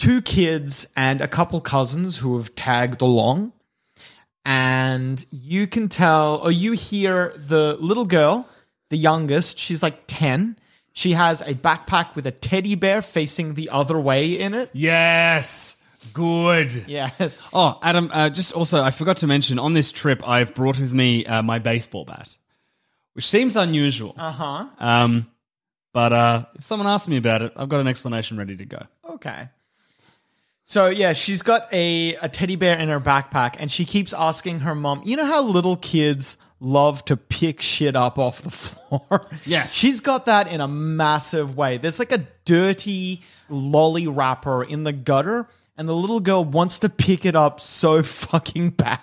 two 0.00 0.22
kids, 0.22 0.88
and 0.96 1.20
a 1.20 1.28
couple 1.28 1.60
cousins 1.60 2.16
who 2.16 2.38
have 2.38 2.54
tagged 2.54 3.02
along. 3.02 3.52
And 4.46 5.24
you 5.30 5.66
can 5.66 5.90
tell, 5.90 6.40
or 6.42 6.50
you 6.50 6.72
hear 6.72 7.34
the 7.36 7.76
little 7.78 8.06
girl, 8.06 8.48
the 8.88 8.96
youngest, 8.96 9.58
she's 9.58 9.82
like 9.82 10.04
10. 10.06 10.56
She 10.94 11.12
has 11.12 11.42
a 11.42 11.54
backpack 11.54 12.14
with 12.14 12.26
a 12.26 12.30
teddy 12.30 12.76
bear 12.76 13.02
facing 13.02 13.54
the 13.54 13.68
other 13.68 14.00
way 14.00 14.40
in 14.40 14.54
it. 14.54 14.70
Yes. 14.72 15.84
Good. 16.14 16.86
Yes. 16.88 17.38
Oh, 17.52 17.78
Adam, 17.82 18.10
uh, 18.10 18.30
just 18.30 18.54
also, 18.54 18.82
I 18.82 18.92
forgot 18.92 19.18
to 19.18 19.26
mention 19.26 19.58
on 19.58 19.74
this 19.74 19.92
trip, 19.92 20.26
I've 20.26 20.54
brought 20.54 20.78
with 20.78 20.94
me 20.94 21.26
uh, 21.26 21.42
my 21.42 21.58
baseball 21.58 22.06
bat, 22.06 22.38
which 23.12 23.26
seems 23.26 23.54
unusual. 23.54 24.14
Uh 24.16 24.32
huh. 24.32 24.66
Um, 24.78 25.30
but 25.92 26.14
uh, 26.14 26.46
if 26.54 26.64
someone 26.64 26.88
asks 26.88 27.06
me 27.06 27.18
about 27.18 27.42
it, 27.42 27.52
I've 27.54 27.68
got 27.68 27.80
an 27.80 27.86
explanation 27.86 28.38
ready 28.38 28.56
to 28.56 28.64
go. 28.64 28.82
Okay. 29.06 29.50
So 30.70 30.88
yeah, 30.88 31.14
she's 31.14 31.42
got 31.42 31.66
a, 31.72 32.14
a 32.22 32.28
teddy 32.28 32.54
bear 32.54 32.78
in 32.78 32.90
her 32.90 33.00
backpack, 33.00 33.56
and 33.58 33.72
she 33.72 33.84
keeps 33.84 34.12
asking 34.12 34.60
her 34.60 34.72
mom. 34.72 35.02
You 35.04 35.16
know 35.16 35.24
how 35.24 35.42
little 35.42 35.74
kids 35.74 36.36
love 36.60 37.04
to 37.06 37.16
pick 37.16 37.60
shit 37.60 37.96
up 37.96 38.20
off 38.20 38.42
the 38.42 38.50
floor? 38.52 39.26
Yes. 39.44 39.74
She's 39.74 39.98
got 39.98 40.26
that 40.26 40.46
in 40.46 40.60
a 40.60 40.68
massive 40.68 41.56
way. 41.56 41.78
There's 41.78 41.98
like 41.98 42.12
a 42.12 42.24
dirty 42.44 43.22
lolly 43.48 44.06
wrapper 44.06 44.62
in 44.62 44.84
the 44.84 44.92
gutter, 44.92 45.48
and 45.76 45.88
the 45.88 45.92
little 45.96 46.20
girl 46.20 46.44
wants 46.44 46.78
to 46.78 46.88
pick 46.88 47.26
it 47.26 47.34
up 47.34 47.60
so 47.60 48.00
fucking 48.04 48.70
bad. 48.70 49.00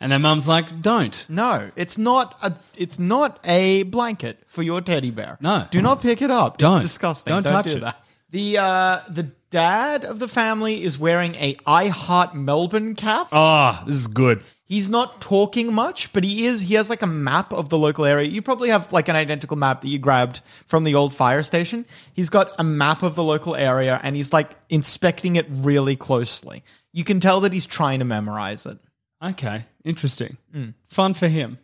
And 0.00 0.12
their 0.12 0.20
mum's 0.20 0.46
like, 0.46 0.80
don't. 0.80 1.26
No, 1.28 1.72
it's 1.74 1.98
not 1.98 2.36
a 2.42 2.52
it's 2.76 3.00
not 3.00 3.40
a 3.42 3.82
blanket 3.82 4.40
for 4.46 4.62
your 4.62 4.82
teddy 4.82 5.10
bear. 5.10 5.36
No. 5.40 5.66
Do 5.72 5.82
not 5.82 6.00
pick 6.00 6.22
it 6.22 6.30
up. 6.30 6.58
Don't. 6.58 6.76
It's 6.76 6.92
disgusting. 6.92 7.32
Don't 7.32 7.42
touch 7.42 7.66
do 7.66 7.78
it. 7.78 7.80
that. 7.80 8.03
The 8.34 8.58
uh 8.58 8.98
the 9.08 9.30
dad 9.50 10.04
of 10.04 10.18
the 10.18 10.26
family 10.26 10.82
is 10.82 10.98
wearing 10.98 11.36
a 11.36 11.56
I 11.64 11.86
Heart 11.86 12.34
Melbourne 12.34 12.96
cap. 12.96 13.28
Oh, 13.30 13.80
this 13.86 13.94
is 13.94 14.08
good. 14.08 14.42
He's 14.64 14.90
not 14.90 15.20
talking 15.20 15.72
much, 15.72 16.12
but 16.12 16.24
he 16.24 16.44
is 16.46 16.60
he 16.62 16.74
has 16.74 16.90
like 16.90 17.02
a 17.02 17.06
map 17.06 17.52
of 17.52 17.68
the 17.68 17.78
local 17.78 18.04
area. 18.04 18.28
You 18.28 18.42
probably 18.42 18.70
have 18.70 18.92
like 18.92 19.06
an 19.06 19.14
identical 19.14 19.56
map 19.56 19.82
that 19.82 19.88
you 19.88 20.00
grabbed 20.00 20.40
from 20.66 20.82
the 20.82 20.96
old 20.96 21.14
fire 21.14 21.44
station. 21.44 21.86
He's 22.12 22.28
got 22.28 22.50
a 22.58 22.64
map 22.64 23.04
of 23.04 23.14
the 23.14 23.22
local 23.22 23.54
area 23.54 24.00
and 24.02 24.16
he's 24.16 24.32
like 24.32 24.50
inspecting 24.68 25.36
it 25.36 25.46
really 25.48 25.94
closely. 25.94 26.64
You 26.92 27.04
can 27.04 27.20
tell 27.20 27.40
that 27.42 27.52
he's 27.52 27.66
trying 27.66 28.00
to 28.00 28.04
memorize 28.04 28.66
it. 28.66 28.78
Okay, 29.22 29.64
interesting. 29.84 30.38
Fun 30.88 31.14
for 31.14 31.28
him. 31.28 31.58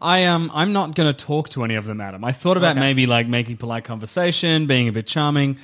I 0.00 0.26
um, 0.26 0.52
I'm 0.54 0.72
not 0.72 0.94
going 0.94 1.12
to 1.12 1.24
talk 1.26 1.48
to 1.50 1.64
any 1.64 1.74
of 1.74 1.86
them, 1.86 2.00
Adam. 2.00 2.24
I 2.24 2.30
thought 2.30 2.56
about 2.56 2.76
maybe 2.76 3.06
like 3.06 3.26
making 3.26 3.56
polite 3.56 3.82
conversation, 3.82 4.66
being 4.66 4.86
a 4.86 4.92
bit 4.92 5.08
charming, 5.08 5.58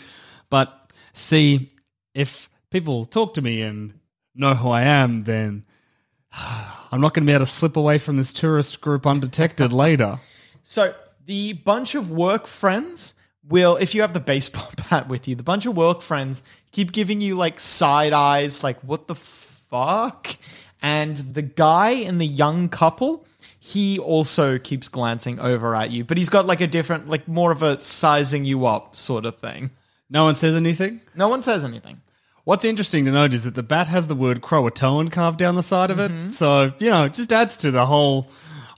but 0.50 0.92
see, 1.12 1.70
if 2.14 2.48
people 2.70 3.04
talk 3.04 3.34
to 3.34 3.42
me 3.42 3.62
and 3.62 3.94
know 4.34 4.54
who 4.54 4.70
I 4.70 4.82
am, 4.82 5.22
then 5.22 5.64
I'm 6.32 7.00
not 7.00 7.14
going 7.14 7.26
to 7.26 7.30
be 7.30 7.34
able 7.34 7.44
to 7.44 7.50
slip 7.50 7.76
away 7.76 7.98
from 7.98 8.16
this 8.16 8.32
tourist 8.32 8.80
group 8.80 9.06
undetected 9.06 9.72
later. 9.84 10.18
So 10.62 10.94
the 11.26 11.54
bunch 11.54 11.94
of 11.94 12.10
work 12.10 12.46
friends 12.46 13.14
will, 13.48 13.76
if 13.76 13.94
you 13.94 14.00
have 14.02 14.12
the 14.12 14.20
baseball 14.20 14.70
bat 14.90 15.08
with 15.08 15.28
you, 15.28 15.34
the 15.34 15.42
bunch 15.42 15.66
of 15.66 15.76
work 15.76 16.02
friends 16.02 16.42
keep 16.72 16.92
giving 16.92 17.20
you 17.20 17.36
like 17.36 17.60
side 17.60 18.12
eyes, 18.12 18.62
like 18.62 18.80
what 18.80 19.06
the 19.08 19.14
fuck? 19.14 20.28
And 20.80 21.16
the 21.16 21.42
guy 21.42 21.90
and 21.90 22.20
the 22.20 22.26
young 22.26 22.68
couple, 22.68 23.26
he 23.58 23.98
also 23.98 24.58
keeps 24.58 24.88
glancing 24.88 25.40
over 25.40 25.74
at 25.74 25.90
you, 25.90 26.04
but 26.04 26.16
he's 26.16 26.28
got 26.28 26.46
like 26.46 26.60
a 26.60 26.66
different, 26.66 27.08
like 27.08 27.26
more 27.26 27.50
of 27.50 27.62
a 27.62 27.80
sizing 27.80 28.44
you 28.44 28.66
up 28.66 28.94
sort 28.94 29.26
of 29.26 29.38
thing. 29.38 29.70
No 30.10 30.24
one 30.24 30.34
says 30.34 30.54
anything. 30.54 31.00
No 31.14 31.28
one 31.28 31.42
says 31.42 31.64
anything. 31.64 32.00
What's 32.44 32.64
interesting 32.64 33.04
to 33.04 33.10
note 33.10 33.34
is 33.34 33.44
that 33.44 33.54
the 33.54 33.62
bat 33.62 33.88
has 33.88 34.06
the 34.06 34.14
word 34.14 34.40
Croatoan 34.40 35.12
carved 35.12 35.38
down 35.38 35.54
the 35.54 35.62
side 35.62 35.90
of 35.90 35.98
it. 35.98 36.10
Mm-hmm. 36.10 36.30
So, 36.30 36.72
you 36.78 36.90
know, 36.90 37.04
it 37.04 37.14
just 37.14 37.30
adds 37.30 37.58
to 37.58 37.70
the 37.70 37.84
whole. 37.84 38.30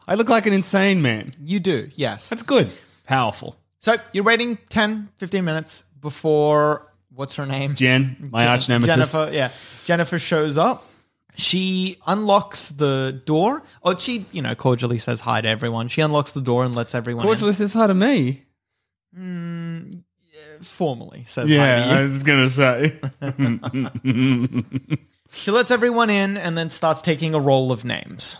I 0.09 0.17
look 0.17 0.29
like 0.29 0.47
an 0.47 0.53
insane 0.53 1.03
man. 1.03 1.31
You 1.41 1.61
do, 1.61 1.89
yes. 1.95 2.29
That's 2.29 2.43
good. 2.43 2.69
Powerful. 3.07 3.57
So 3.79 3.95
you're 4.13 4.25
waiting 4.25 4.59
10, 4.71 5.11
15 5.17 5.45
minutes 5.45 5.85
before, 6.01 6.91
what's 7.15 7.37
her 7.37 7.47
name? 7.47 7.77
Jen, 7.77 8.31
my 8.33 8.47
arch 8.49 8.69
nemesis. 8.69 9.13
Jennifer, 9.13 9.33
yeah. 9.33 9.51
Jennifer 9.85 10.19
shows 10.19 10.59
up. 10.59 10.85
She 11.37 11.97
unlocks 12.07 12.71
the 12.71 13.23
door. 13.25 13.63
Oh, 13.85 13.97
she, 13.97 14.27
you 14.33 14.43
know, 14.43 14.55
cordially 14.57 14.99
says 14.99 15.21
hi 15.21 15.41
to 15.41 15.49
everyone. 15.49 15.89
She 15.89 16.01
unlocks 16.01 16.33
the 16.33 16.41
door 16.41 16.65
and 16.65 16.75
lets 16.75 16.95
everyone 16.95 17.25
Cordially 17.25 17.53
says 17.53 17.73
hi 17.73 17.87
to 17.87 17.95
me. 17.95 18.45
Mm, 19.17 20.03
Formally 20.63 21.25
says 21.25 21.49
Yeah, 21.51 21.83
hi 21.83 21.89
to 21.89 21.95
I 21.95 22.03
you. 22.03 22.11
was 22.11 22.23
to 22.25 22.51
say. 22.51 22.99
She 25.33 25.53
lets 25.53 25.71
everyone 25.71 26.11
in 26.11 26.37
and 26.37 26.59
then 26.59 26.71
starts 26.71 27.03
taking 27.03 27.35
a 27.35 27.41
roll 27.41 27.71
of 27.71 27.85
names. 27.85 28.37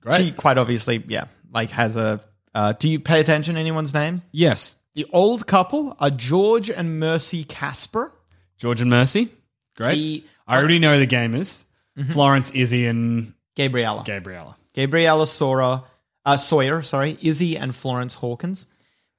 Great. 0.00 0.18
She 0.18 0.30
quite 0.32 0.58
obviously, 0.58 1.02
yeah, 1.08 1.24
like 1.52 1.70
has 1.70 1.96
a. 1.96 2.20
Uh, 2.54 2.72
do 2.74 2.88
you 2.88 3.00
pay 3.00 3.18
attention 3.20 3.54
to 3.54 3.60
anyone's 3.60 3.94
name? 3.94 4.22
yes. 4.32 4.76
The 4.94 5.06
old 5.12 5.46
couple 5.48 5.96
are 5.98 6.10
George 6.10 6.70
and 6.70 7.00
Mercy 7.00 7.42
Casper. 7.42 8.12
George 8.58 8.80
and 8.80 8.88
Mercy. 8.90 9.28
Great. 9.76 9.94
The- 9.96 10.24
I 10.46 10.56
already 10.58 10.78
know 10.78 11.00
the 11.00 11.06
gamers. 11.06 11.64
Florence, 12.12 12.52
Izzy, 12.52 12.86
and 12.86 13.32
Gabriella. 13.56 14.04
Gabriella. 14.06 14.56
Gabriella 14.72 15.26
Sora, 15.26 15.82
uh, 16.24 16.36
Sawyer, 16.36 16.82
sorry, 16.82 17.18
Izzy 17.22 17.56
and 17.56 17.74
Florence 17.74 18.14
Hawkins. 18.14 18.66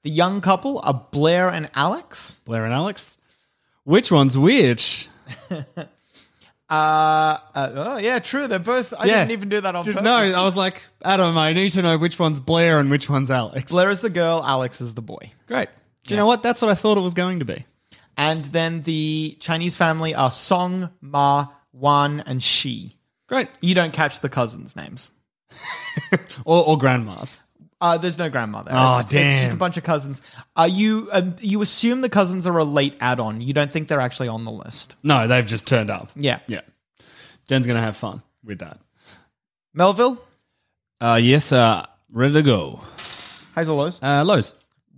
The 0.05 0.11
young 0.11 0.39
couple 0.39 0.79
are 0.83 0.93
Blair 1.09 1.49
and 1.49 1.67
Alex. 1.73 2.37
Blair 2.45 2.63
and 2.63 2.71
Alex. 2.71 3.17
Which 3.85 4.11
one's 4.11 4.37
which? 4.37 5.09
Uh, 6.67 7.37
uh, 7.53 7.71
oh 7.75 7.97
yeah, 7.97 8.17
true. 8.17 8.47
They're 8.47 8.57
both. 8.57 8.91
I 8.97 9.05
yeah. 9.05 9.19
didn't 9.19 9.33
even 9.33 9.49
do 9.49 9.61
that 9.61 9.75
on 9.75 9.83
purpose. 9.83 10.01
No, 10.01 10.15
I 10.15 10.43
was 10.43 10.57
like, 10.57 10.81
Adam, 11.03 11.37
I 11.37 11.53
need 11.53 11.69
to 11.73 11.83
know 11.83 11.95
which 11.99 12.17
one's 12.17 12.39
Blair 12.39 12.79
and 12.79 12.89
which 12.89 13.07
one's 13.07 13.29
Alex. 13.29 13.71
Blair 13.71 13.91
is 13.91 14.01
the 14.01 14.09
girl, 14.09 14.41
Alex 14.43 14.81
is 14.81 14.95
the 14.95 15.03
boy. 15.03 15.31
Great. 15.45 15.69
Do 16.07 16.15
you 16.15 16.19
know 16.19 16.25
what? 16.25 16.41
That's 16.41 16.63
what 16.63 16.71
I 16.71 16.73
thought 16.73 16.97
it 16.97 17.01
was 17.01 17.13
going 17.13 17.37
to 17.37 17.45
be. 17.45 17.63
And 18.17 18.45
then 18.45 18.81
the 18.81 19.37
Chinese 19.39 19.77
family 19.77 20.15
are 20.15 20.31
Song, 20.31 20.89
Ma, 21.01 21.49
Wan, 21.71 22.21
and 22.21 22.41
Shi. 22.41 22.95
Great. 23.27 23.49
You 23.61 23.75
don't 23.75 23.93
catch 23.93 24.21
the 24.21 24.29
cousins' 24.29 24.75
names. 24.75 25.11
Or, 26.45 26.65
or 26.65 26.77
grandmas. 26.79 27.43
Uh, 27.81 27.97
there's 27.97 28.17
no 28.17 28.29
grandmother. 28.29 28.71
Oh, 28.73 28.99
it's, 28.99 29.13
It's 29.13 29.33
just 29.41 29.53
a 29.53 29.57
bunch 29.57 29.77
of 29.77 29.83
cousins. 29.83 30.21
Uh, 30.55 30.67
you 30.71 31.09
um, 31.11 31.35
you 31.39 31.61
assume 31.61 32.01
the 32.01 32.09
cousins 32.09 32.47
are 32.47 32.57
a 32.57 32.63
late 32.63 32.95
add-on. 33.01 33.41
You 33.41 33.53
don't 33.53 33.71
think 33.71 33.87
they're 33.89 33.99
actually 33.99 34.29
on 34.29 34.45
the 34.45 34.51
list. 34.51 34.95
No, 35.03 35.27
they've 35.27 35.45
just 35.45 35.67
turned 35.67 35.89
up. 35.89 36.09
Yeah. 36.15 36.39
Yeah. 36.47 36.61
Jen's 37.49 37.65
going 37.67 37.75
to 37.75 37.81
have 37.81 37.97
fun 37.97 38.23
with 38.43 38.59
that. 38.59 38.79
Melville, 39.73 40.17
Uh, 41.01 41.19
yes, 41.21 41.51
uh, 41.51 41.85
ready 42.11 42.33
to 42.35 42.41
go. 42.43 42.79
highs 43.53 43.69
or 43.69 43.77
lows? 43.77 43.99
Uh, 44.01 44.23
lows. 44.25 44.55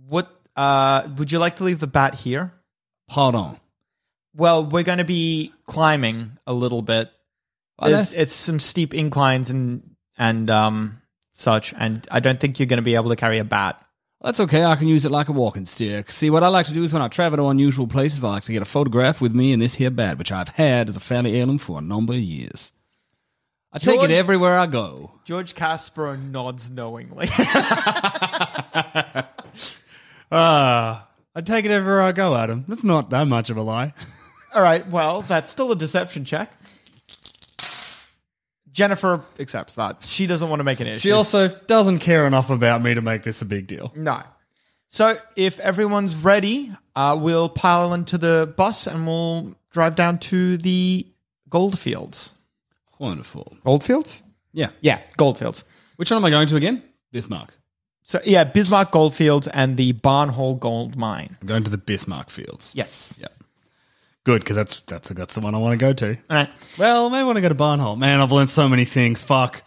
What 0.08 0.30
uh, 0.56 1.08
would 1.18 1.30
you 1.32 1.38
like 1.40 1.56
to 1.56 1.64
leave 1.64 1.80
the 1.80 1.86
bat 1.88 2.14
here? 2.14 2.52
Pardon. 3.08 3.58
Well, 4.36 4.64
we're 4.64 4.84
going 4.84 4.98
to 4.98 5.04
be 5.04 5.52
climbing 5.66 6.38
a 6.46 6.52
little 6.54 6.82
bit. 6.82 7.10
Oh, 7.78 7.88
There's- 7.88 8.10
that's- 8.10 8.22
it's 8.22 8.34
some 8.34 8.60
steep 8.60 8.94
inclines 8.94 9.50
and 9.50 9.94
and 10.16 10.48
um 10.50 11.00
such, 11.38 11.72
and 11.78 12.06
I 12.10 12.20
don't 12.20 12.38
think 12.40 12.58
you're 12.58 12.66
going 12.66 12.78
to 12.78 12.82
be 12.82 12.94
able 12.94 13.10
to 13.10 13.16
carry 13.16 13.38
a 13.38 13.44
bat. 13.44 13.82
That's 14.20 14.40
okay. 14.40 14.64
I 14.64 14.74
can 14.74 14.88
use 14.88 15.04
it 15.04 15.12
like 15.12 15.28
a 15.28 15.32
walking 15.32 15.64
stick. 15.64 16.10
See, 16.10 16.28
what 16.28 16.42
I 16.42 16.48
like 16.48 16.66
to 16.66 16.72
do 16.72 16.82
is 16.82 16.92
when 16.92 17.02
I 17.02 17.08
travel 17.08 17.36
to 17.36 17.46
unusual 17.46 17.86
places, 17.86 18.24
I 18.24 18.30
like 18.30 18.42
to 18.44 18.52
get 18.52 18.62
a 18.62 18.66
photograph 18.66 19.20
with 19.20 19.32
me 19.32 19.52
in 19.52 19.60
this 19.60 19.74
here 19.74 19.90
bat, 19.90 20.18
which 20.18 20.32
I've 20.32 20.48
had 20.48 20.88
as 20.88 20.96
a 20.96 21.00
family 21.00 21.38
heirloom 21.38 21.58
for 21.58 21.78
a 21.78 21.82
number 21.82 22.14
of 22.14 22.18
years. 22.18 22.72
I 23.72 23.78
take 23.78 24.02
it 24.02 24.10
everywhere 24.10 24.58
I 24.58 24.66
go. 24.66 25.12
George 25.24 25.54
Casper 25.54 26.16
nods 26.16 26.70
knowingly. 26.70 27.28
Ah, 30.30 31.08
I 31.34 31.40
take 31.40 31.64
it 31.64 31.70
everywhere 31.70 32.02
I 32.02 32.12
go, 32.12 32.36
Adam. 32.36 32.64
That's 32.68 32.84
not 32.84 33.10
that 33.10 33.26
much 33.26 33.48
of 33.50 33.56
a 33.56 33.62
lie. 33.62 33.94
All 34.54 34.62
right. 34.62 34.86
Well, 34.88 35.22
that's 35.22 35.50
still 35.50 35.72
a 35.72 35.76
deception 35.76 36.24
check. 36.24 36.52
Jennifer 38.78 39.24
accepts 39.40 39.74
that. 39.74 40.04
She 40.04 40.28
doesn't 40.28 40.48
want 40.48 40.60
to 40.60 40.64
make 40.64 40.78
an 40.78 40.86
issue. 40.86 41.00
She 41.00 41.10
also 41.10 41.48
doesn't 41.48 41.98
care 41.98 42.28
enough 42.28 42.48
about 42.48 42.80
me 42.80 42.94
to 42.94 43.02
make 43.02 43.24
this 43.24 43.42
a 43.42 43.44
big 43.44 43.66
deal. 43.66 43.92
No. 43.96 44.22
So 44.86 45.16
if 45.34 45.58
everyone's 45.58 46.14
ready, 46.14 46.70
uh, 46.94 47.18
we'll 47.20 47.48
pile 47.48 47.92
into 47.92 48.18
the 48.18 48.54
bus 48.56 48.86
and 48.86 49.04
we'll 49.04 49.56
drive 49.72 49.96
down 49.96 50.18
to 50.30 50.58
the 50.58 51.04
Goldfields. 51.50 52.36
Wonderful. 53.00 53.52
Goldfields? 53.64 54.22
Yeah. 54.52 54.70
Yeah, 54.80 55.00
Goldfields. 55.16 55.64
Which 55.96 56.12
one 56.12 56.18
am 56.18 56.24
I 56.24 56.30
going 56.30 56.46
to 56.46 56.54
again? 56.54 56.80
Bismarck. 57.10 57.54
So 58.04 58.20
yeah, 58.24 58.44
Bismarck 58.44 58.92
Goldfields 58.92 59.48
and 59.48 59.76
the 59.76 59.92
Barnhall 59.92 60.56
Gold 60.58 60.94
Mine. 60.96 61.36
I'm 61.40 61.48
going 61.48 61.64
to 61.64 61.70
the 61.70 61.78
Bismarck 61.78 62.30
Fields. 62.30 62.74
Yes. 62.76 63.18
Yeah. 63.20 63.26
Good, 64.28 64.42
because 64.42 64.56
that's 64.56 64.80
that's 64.80 65.08
that's 65.08 65.34
the 65.36 65.40
one 65.40 65.54
I 65.54 65.58
want 65.58 65.72
to 65.72 65.78
go 65.78 65.94
to. 65.94 66.08
All 66.10 66.36
right. 66.36 66.50
Well, 66.76 67.08
maybe 67.08 67.20
I 67.20 67.24
want 67.24 67.36
to 67.36 67.40
go 67.40 67.48
to 67.48 67.54
Barnhole. 67.54 67.96
Man, 67.96 68.20
I've 68.20 68.30
learned 68.30 68.50
so 68.50 68.68
many 68.68 68.84
things. 68.84 69.22
Fuck. 69.22 69.62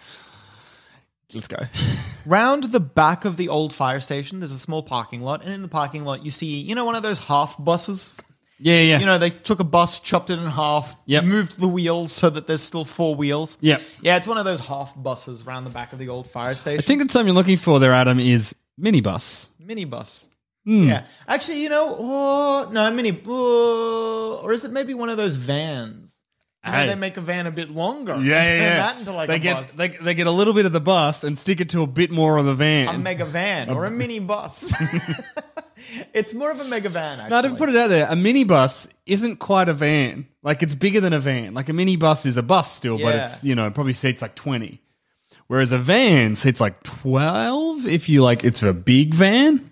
Let's 1.34 1.48
go. 1.48 1.58
Round 2.28 2.66
the 2.66 2.80
back 2.80 3.26
of 3.26 3.38
the 3.38 3.50
old 3.50 3.74
fire 3.74 4.00
station, 4.00 4.40
there's 4.40 4.52
a 4.52 4.60
small 4.60 4.84
parking 4.84 5.24
lot, 5.24 5.44
and 5.44 5.52
in 5.52 5.64
the 5.64 5.68
parking 5.68 6.06
lot, 6.06 6.24
you 6.24 6.30
see, 6.30 6.60
you 6.62 6.76
know, 6.76 6.86
one 6.86 6.94
of 6.94 7.02
those 7.02 7.18
half 7.18 7.58
buses. 7.58 8.22
Yeah, 8.60 8.82
yeah. 8.82 9.00
You 9.00 9.08
know, 9.08 9.18
they 9.18 9.32
took 9.32 9.60
a 9.60 9.64
bus, 9.64 10.00
chopped 10.00 10.30
it 10.30 10.38
in 10.38 10.46
half, 10.46 10.96
Yep. 11.08 11.24
moved 11.24 11.60
the 11.60 11.68
wheels 11.68 12.12
so 12.14 12.30
that 12.30 12.46
there's 12.46 12.62
still 12.62 12.86
four 12.86 13.16
wheels. 13.16 13.58
Yep. 13.62 13.82
Yeah, 14.04 14.18
it's 14.18 14.28
one 14.28 14.38
of 14.38 14.46
those 14.46 14.60
half 14.60 14.94
buses 14.96 15.44
round 15.44 15.66
the 15.66 15.72
back 15.72 15.92
of 15.92 15.98
the 15.98 16.10
old 16.10 16.30
fire 16.30 16.54
station. 16.54 16.78
I 16.78 16.84
think 16.84 17.02
the 17.02 17.08
term 17.08 17.26
you're 17.26 17.34
looking 17.34 17.58
for 17.58 17.80
there, 17.80 17.94
Adam, 17.94 18.20
is 18.20 18.54
minibus. 18.80 19.50
minibus. 19.60 20.28
Hmm. 20.66 20.84
Yeah, 20.88 21.06
actually, 21.28 21.64
you 21.64 21.70
know, 21.70 21.96
oh, 22.00 22.70
no, 22.72 22.92
mini, 22.92 23.20
oh, 23.28 24.40
or 24.44 24.54
is 24.54 24.64
it 24.64 24.72
maybe 24.72 24.94
one 24.94 25.10
of 25.10 25.18
those 25.18 25.36
vans? 25.36 26.24
You 26.64 26.72
know, 26.72 26.78
Hey. 26.78 26.88
they 26.90 26.96
make 26.96 27.18
a 27.18 27.22
van 27.22 27.48
a 27.48 27.52
bit 27.52 27.70
longer. 27.70 28.12
and 28.14 28.24
Yeah, 28.24 28.46
turn 28.46 28.56
yeah, 28.58 28.62
yeah. 28.64 28.78
That 28.78 29.00
into 29.00 29.12
like 29.14 29.28
they 29.28 29.38
a 29.38 29.40
get 29.40 29.56
bus. 29.56 29.72
they, 29.74 29.88
they 29.88 30.14
get 30.14 30.28
a 30.28 30.32
little 30.32 30.54
bit 30.54 30.68
of 30.68 30.72
the 30.72 30.80
bus 30.80 31.24
and 31.24 31.36
stick 31.36 31.60
it 31.60 31.70
to 31.72 31.82
a 31.82 31.88
bit 31.88 32.12
more 32.12 32.38
of 32.38 32.46
the 32.46 32.54
van. 32.54 32.94
a 32.94 32.98
mega 33.00 33.26
van 33.26 33.72
or 33.72 33.86
a 33.86 33.90
mini 33.92 34.20
bus. 34.20 34.72
it's 36.14 36.36
more 36.36 36.52
of 36.52 36.60
a 36.60 36.66
mega 36.66 36.90
van. 36.90 37.20
Actually. 37.20 37.42
no, 37.42 37.50
to 37.50 37.56
put 37.56 37.70
it 37.70 37.76
out 37.76 37.88
there, 37.88 38.06
a 38.08 38.14
minibus 38.14 38.94
isn't 39.08 39.38
quite 39.38 39.70
a 39.70 39.74
van. 39.74 40.28
Like 40.44 40.62
it's 40.62 40.76
bigger 40.76 41.00
than 41.00 41.14
a 41.14 41.20
van. 41.20 41.56
Like 41.56 41.70
a 41.70 41.72
minibus 41.74 42.28
is 42.28 42.38
a 42.38 42.44
bus 42.44 42.72
still, 42.72 42.98
but 43.00 43.16
Yeah. 43.16 43.24
it's 43.24 43.44
you 43.44 43.56
know 43.56 43.72
probably 43.72 43.94
seats 43.94 44.22
like 44.22 44.36
twenty, 44.36 44.82
whereas 45.48 45.72
a 45.72 45.80
van 45.80 46.36
seats 46.36 46.62
like 46.62 46.84
twelve. 46.84 47.88
If 47.88 48.08
you 48.10 48.22
like, 48.22 48.44
it's 48.44 48.62
a 48.62 48.72
big 48.74 49.16
van. 49.16 49.71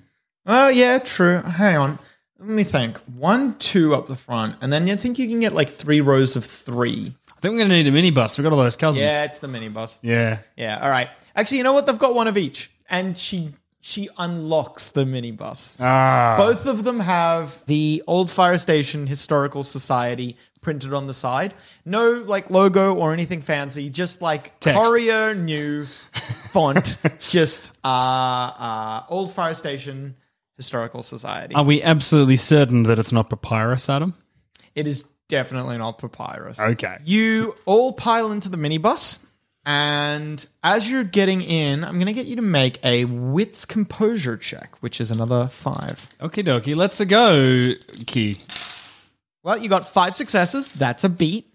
Oh 0.51 0.67
yeah, 0.67 0.97
true. 0.99 1.41
Hang 1.41 1.77
on. 1.77 1.99
Let 2.39 2.49
me 2.49 2.63
think. 2.63 2.97
One, 3.15 3.55
two 3.59 3.93
up 3.93 4.07
the 4.07 4.15
front, 4.15 4.55
and 4.61 4.71
then 4.73 4.87
you 4.87 4.95
think 4.95 5.19
you 5.19 5.27
can 5.27 5.39
get 5.39 5.53
like 5.53 5.69
three 5.69 6.01
rows 6.01 6.35
of 6.35 6.43
three. 6.43 7.13
I 7.37 7.39
think 7.39 7.53
we're 7.53 7.59
gonna 7.61 7.81
need 7.81 7.87
a 7.87 7.91
minibus. 7.91 8.37
We've 8.37 8.43
got 8.43 8.51
all 8.53 8.59
those 8.59 8.75
cousins. 8.75 9.03
Yeah, 9.03 9.25
it's 9.25 9.39
the 9.39 9.47
minibus. 9.47 9.99
yeah. 10.01 10.39
Yeah. 10.57 10.79
All 10.81 10.89
right. 10.89 11.09
Actually, 11.35 11.57
you 11.59 11.63
know 11.63 11.73
what? 11.73 11.85
They've 11.85 11.99
got 11.99 12.15
one 12.15 12.27
of 12.27 12.35
each, 12.37 12.71
and 12.89 13.17
she 13.17 13.53
she 13.81 14.09
unlocks 14.17 14.87
the 14.89 15.05
minibus. 15.05 15.77
Ah, 15.81 16.35
Both 16.37 16.65
of 16.65 16.83
them 16.83 16.99
have 16.99 17.61
the 17.67 18.03
Old 18.07 18.29
Fire 18.31 18.57
Station 18.57 19.05
Historical 19.07 19.63
Society 19.63 20.35
printed 20.61 20.93
on 20.93 21.07
the 21.07 21.13
side. 21.13 21.53
No 21.85 22.11
like 22.25 22.49
logo 22.49 22.95
or 22.95 23.13
anything 23.13 23.41
fancy, 23.41 23.89
just 23.89 24.21
like 24.21 24.59
Text. 24.59 24.81
Courier 24.81 25.33
new 25.35 25.85
font. 26.51 26.97
just 27.19 27.71
uh, 27.83 27.87
uh, 27.87 29.03
Old 29.09 29.31
Fire 29.31 29.53
Station 29.53 30.15
Historical 30.59 31.03
Society. 31.03 31.55
are 31.55 31.63
we 31.63 31.81
absolutely 31.81 32.35
certain 32.35 32.83
that 32.83 32.99
it's 32.99 33.13
not 33.13 33.29
papyrus, 33.29 33.89
Adam? 33.89 34.13
it 34.75 34.87
is 34.87 35.05
definitely 35.29 35.77
not 35.77 35.97
papyrus. 35.99 36.59
Okay. 36.59 36.97
You 37.05 37.55
all 37.65 37.93
pile 37.93 38.33
into 38.33 38.49
the 38.49 38.57
minibus, 38.57 39.25
and 39.65 40.45
as 40.61 40.91
you're 40.91 41.05
getting 41.05 41.41
in, 41.41 41.85
I'm 41.85 41.93
going 41.93 42.07
to 42.07 42.13
get 42.13 42.25
you 42.25 42.35
to 42.35 42.41
make 42.41 42.83
a 42.83 43.05
wits 43.05 43.63
composure 43.63 44.35
check, 44.35 44.75
which 44.81 44.99
is 44.99 45.11
another 45.11 45.47
five. 45.47 46.09
Okie 46.19 46.43
dokie. 46.43 46.75
Let's 46.75 47.03
go, 47.05 47.73
Key. 48.05 48.35
Well, 49.43 49.57
you 49.57 49.69
got 49.69 49.87
five 49.87 50.13
successes. 50.13 50.69
That's 50.73 51.05
a 51.05 51.09
beat. 51.09 51.47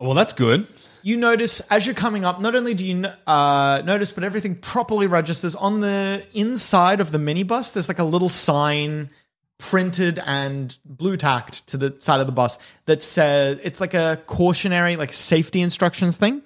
Well, 0.00 0.14
that's 0.14 0.32
good. 0.32 0.66
You 1.02 1.16
notice 1.16 1.60
as 1.70 1.86
you're 1.86 1.94
coming 1.94 2.24
up, 2.24 2.40
not 2.40 2.54
only 2.54 2.74
do 2.74 2.84
you 2.84 3.04
uh, 3.26 3.82
notice, 3.84 4.12
but 4.12 4.24
everything 4.24 4.56
properly 4.56 5.06
registers 5.06 5.54
on 5.54 5.80
the 5.80 6.24
inside 6.34 7.00
of 7.00 7.12
the 7.12 7.18
minibus. 7.18 7.72
There's 7.72 7.88
like 7.88 7.98
a 7.98 8.04
little 8.04 8.28
sign 8.28 9.10
printed 9.58 10.18
and 10.24 10.76
blue 10.84 11.16
tacked 11.16 11.66
to 11.68 11.76
the 11.76 11.94
side 11.98 12.20
of 12.20 12.26
the 12.26 12.32
bus 12.32 12.58
that 12.86 13.02
says 13.02 13.60
it's 13.62 13.80
like 13.80 13.94
a 13.94 14.20
cautionary, 14.26 14.96
like 14.96 15.12
safety 15.12 15.60
instructions 15.60 16.16
thing. 16.16 16.42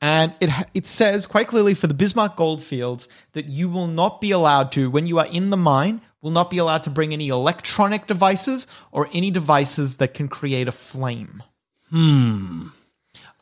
And 0.00 0.34
it 0.40 0.50
it 0.74 0.86
says 0.86 1.26
quite 1.26 1.48
clearly 1.48 1.74
for 1.74 1.86
the 1.86 1.94
Bismarck 1.94 2.36
Goldfields 2.36 3.08
that 3.32 3.46
you 3.46 3.68
will 3.68 3.86
not 3.86 4.20
be 4.20 4.32
allowed 4.32 4.72
to, 4.72 4.90
when 4.90 5.06
you 5.06 5.18
are 5.18 5.26
in 5.26 5.50
the 5.50 5.56
mine, 5.56 6.00
will 6.20 6.30
not 6.30 6.50
be 6.50 6.58
allowed 6.58 6.82
to 6.84 6.90
bring 6.90 7.12
any 7.12 7.28
electronic 7.28 8.06
devices 8.06 8.66
or 8.92 9.08
any 9.12 9.30
devices 9.30 9.96
that 9.96 10.14
can 10.14 10.28
create 10.28 10.68
a 10.68 10.72
flame. 10.72 11.42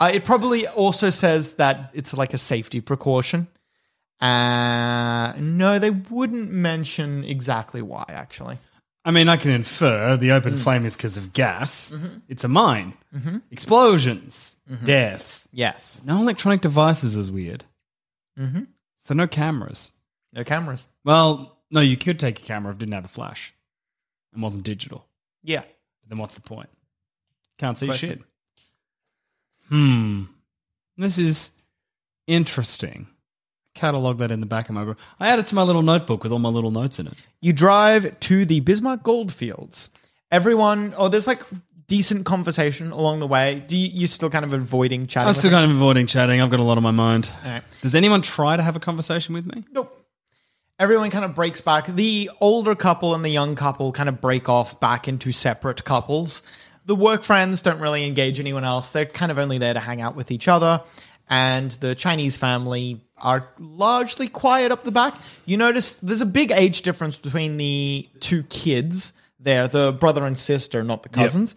Uh, 0.02 0.10
it 0.12 0.24
probably 0.24 0.66
also 0.66 1.10
says 1.10 1.52
that 1.54 1.90
it's 1.94 2.12
like 2.12 2.34
a 2.34 2.38
safety 2.38 2.80
precaution. 2.80 3.46
Uh, 4.20 5.32
no, 5.38 5.78
they 5.78 5.90
wouldn't 5.90 6.50
mention 6.50 7.22
exactly 7.22 7.82
why, 7.82 8.04
actually. 8.08 8.58
I 9.04 9.12
mean, 9.12 9.28
I 9.28 9.36
can 9.36 9.52
infer 9.52 10.16
the 10.16 10.32
open 10.32 10.56
flame 10.56 10.84
is 10.84 10.96
because 10.96 11.16
of 11.16 11.32
gas. 11.32 11.96
It's 12.28 12.42
a 12.42 12.48
mine. 12.48 12.94
Explosions. 13.52 14.56
Death. 14.84 15.46
Yes. 15.52 16.00
No 16.04 16.16
electronic 16.18 16.62
devices 16.62 17.16
is 17.16 17.30
weird. 17.30 17.64
Mm-hmm. 18.36 18.64
So 19.04 19.14
no 19.14 19.28
cameras. 19.28 19.92
No 20.32 20.42
cameras. 20.42 20.88
Well, 21.04 21.58
no, 21.70 21.80
you 21.80 21.96
could 21.96 22.18
take 22.18 22.40
a 22.40 22.42
camera 22.42 22.72
if 22.72 22.76
it 22.76 22.80
didn't 22.80 22.94
have 22.94 23.04
a 23.04 23.08
flash 23.08 23.54
and 24.32 24.42
wasn't 24.42 24.64
digital. 24.64 25.06
Yeah. 25.44 25.62
Then 26.08 26.18
what's 26.18 26.34
the 26.34 26.40
point? 26.40 26.70
Can't 27.58 27.78
see 27.78 27.92
shit. 27.92 28.20
Hmm. 29.68 30.25
This 30.96 31.18
is 31.18 31.53
interesting. 32.27 33.09
Catalog 33.75 34.18
that 34.18 34.31
in 34.31 34.40
the 34.40 34.46
back 34.46 34.68
of 34.68 34.75
my. 34.75 34.85
Book. 34.85 34.98
I 35.18 35.29
added 35.29 35.46
it 35.46 35.48
to 35.48 35.55
my 35.55 35.62
little 35.62 35.83
notebook 35.83 36.22
with 36.22 36.33
all 36.33 36.38
my 36.38 36.51
little 36.51 36.70
notes 36.70 36.98
in 36.98 37.07
it. 37.07 37.14
You 37.40 37.53
drive 37.53 38.18
to 38.20 38.44
the 38.44 38.61
Bismarck 38.61 39.03
Goldfields. 39.03 39.88
Everyone, 40.31 40.92
oh, 40.96 41.09
there's 41.09 41.27
like 41.27 41.42
decent 41.87 42.25
conversation 42.25 42.90
along 42.90 43.20
the 43.20 43.27
way. 43.27 43.62
Do 43.66 43.77
you, 43.77 43.88
you're 43.92 44.09
still 44.09 44.31
kind 44.31 44.44
of 44.44 44.53
avoiding 44.53 45.07
chatting? 45.07 45.27
I'm 45.27 45.31
with 45.31 45.38
still 45.38 45.51
them? 45.51 45.61
kind 45.61 45.70
of 45.70 45.77
avoiding 45.77 46.07
chatting. 46.07 46.40
I've 46.40 46.51
got 46.51 46.61
a 46.61 46.62
lot 46.62 46.77
on 46.77 46.83
my 46.83 46.90
mind. 46.90 47.31
All 47.44 47.51
right. 47.51 47.62
Does 47.81 47.94
anyone 47.94 48.22
try 48.22 48.57
to 48.57 48.62
have 48.62 48.77
a 48.77 48.81
conversation 48.81 49.35
with 49.35 49.46
me? 49.46 49.64
Nope. 49.72 49.98
Everyone 50.79 51.11
kind 51.11 51.25
of 51.25 51.35
breaks 51.35 51.61
back. 51.61 51.87
The 51.87 52.31
older 52.40 52.75
couple 52.75 53.14
and 53.14 53.25
the 53.25 53.29
young 53.31 53.55
couple 53.55 53.92
kind 53.92 54.09
of 54.09 54.20
break 54.20 54.48
off 54.48 54.81
back 54.81 55.07
into 55.07 55.33
separate 55.33 55.85
couples. 55.85 56.42
The 56.85 56.97
work 56.97 57.23
friends 57.23 57.62
don't 57.62 57.81
really 57.81 58.05
engage 58.05 58.40
anyone 58.40 58.64
else. 58.64 58.90
They're 58.90 59.07
kind 59.07 59.31
of 59.31 59.38
only 59.38 59.59
there 59.59 59.75
to 59.75 59.81
hang 59.81 60.01
out 60.01 60.16
with 60.16 60.31
each 60.31 60.49
other. 60.49 60.83
And 61.29 61.71
the 61.71 61.95
Chinese 61.95 62.37
family 62.37 63.01
are 63.16 63.49
largely 63.59 64.29
quiet 64.29 64.73
up 64.73 64.85
the 64.85 64.90
back. 64.90 65.14
You 65.47 65.57
notice 65.57 65.95
there's 65.95 66.21
a 66.21 66.27
big 66.27 66.51
age 66.51 66.83
difference 66.83 67.16
between 67.16 67.57
the 67.57 68.09
two 68.21 68.42
kids 68.45 69.12
there, 69.38 69.68
the 69.68 69.92
brother 69.92 70.27
and 70.27 70.37
sister, 70.37 70.83
not 70.83 71.03
the 71.03 71.09
cousins. 71.09 71.55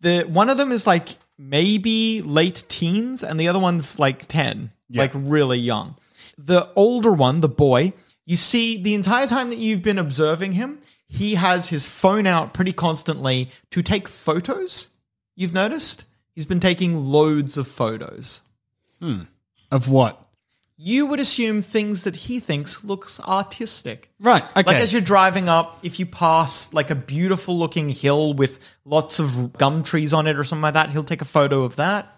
The 0.00 0.22
one 0.22 0.48
of 0.48 0.56
them 0.56 0.72
is 0.72 0.86
like 0.86 1.08
maybe 1.38 2.22
late 2.22 2.64
teens, 2.68 3.22
and 3.22 3.38
the 3.38 3.48
other 3.48 3.58
one's 3.58 3.98
like 3.98 4.26
10, 4.28 4.70
like 4.90 5.12
really 5.14 5.58
young. 5.58 5.96
The 6.38 6.70
older 6.74 7.12
one, 7.12 7.40
the 7.40 7.48
boy, 7.48 7.92
you 8.24 8.36
see 8.36 8.82
the 8.82 8.94
entire 8.94 9.26
time 9.26 9.50
that 9.50 9.58
you've 9.58 9.82
been 9.82 9.98
observing 9.98 10.52
him, 10.52 10.80
he 11.12 11.34
has 11.34 11.68
his 11.68 11.86
phone 11.86 12.26
out 12.26 12.54
pretty 12.54 12.72
constantly 12.72 13.50
to 13.70 13.82
take 13.82 14.08
photos. 14.08 14.88
You've 15.36 15.52
noticed? 15.52 16.06
He's 16.34 16.46
been 16.46 16.58
taking 16.58 17.04
loads 17.04 17.58
of 17.58 17.68
photos. 17.68 18.40
Hmm. 18.98 19.24
Of 19.70 19.90
what? 19.90 20.24
You 20.78 21.04
would 21.04 21.20
assume 21.20 21.60
things 21.60 22.04
that 22.04 22.16
he 22.16 22.40
thinks 22.40 22.82
looks 22.82 23.20
artistic. 23.20 24.10
Right. 24.20 24.42
Okay. 24.42 24.62
Like 24.66 24.76
as 24.76 24.90
you're 24.90 25.02
driving 25.02 25.50
up, 25.50 25.78
if 25.82 26.00
you 26.00 26.06
pass 26.06 26.72
like 26.72 26.88
a 26.88 26.94
beautiful 26.94 27.58
looking 27.58 27.90
hill 27.90 28.32
with 28.32 28.58
lots 28.86 29.18
of 29.18 29.52
gum 29.52 29.82
trees 29.82 30.14
on 30.14 30.26
it 30.26 30.38
or 30.38 30.44
something 30.44 30.62
like 30.62 30.74
that, 30.74 30.88
he'll 30.88 31.04
take 31.04 31.20
a 31.20 31.26
photo 31.26 31.64
of 31.64 31.76
that. 31.76 32.08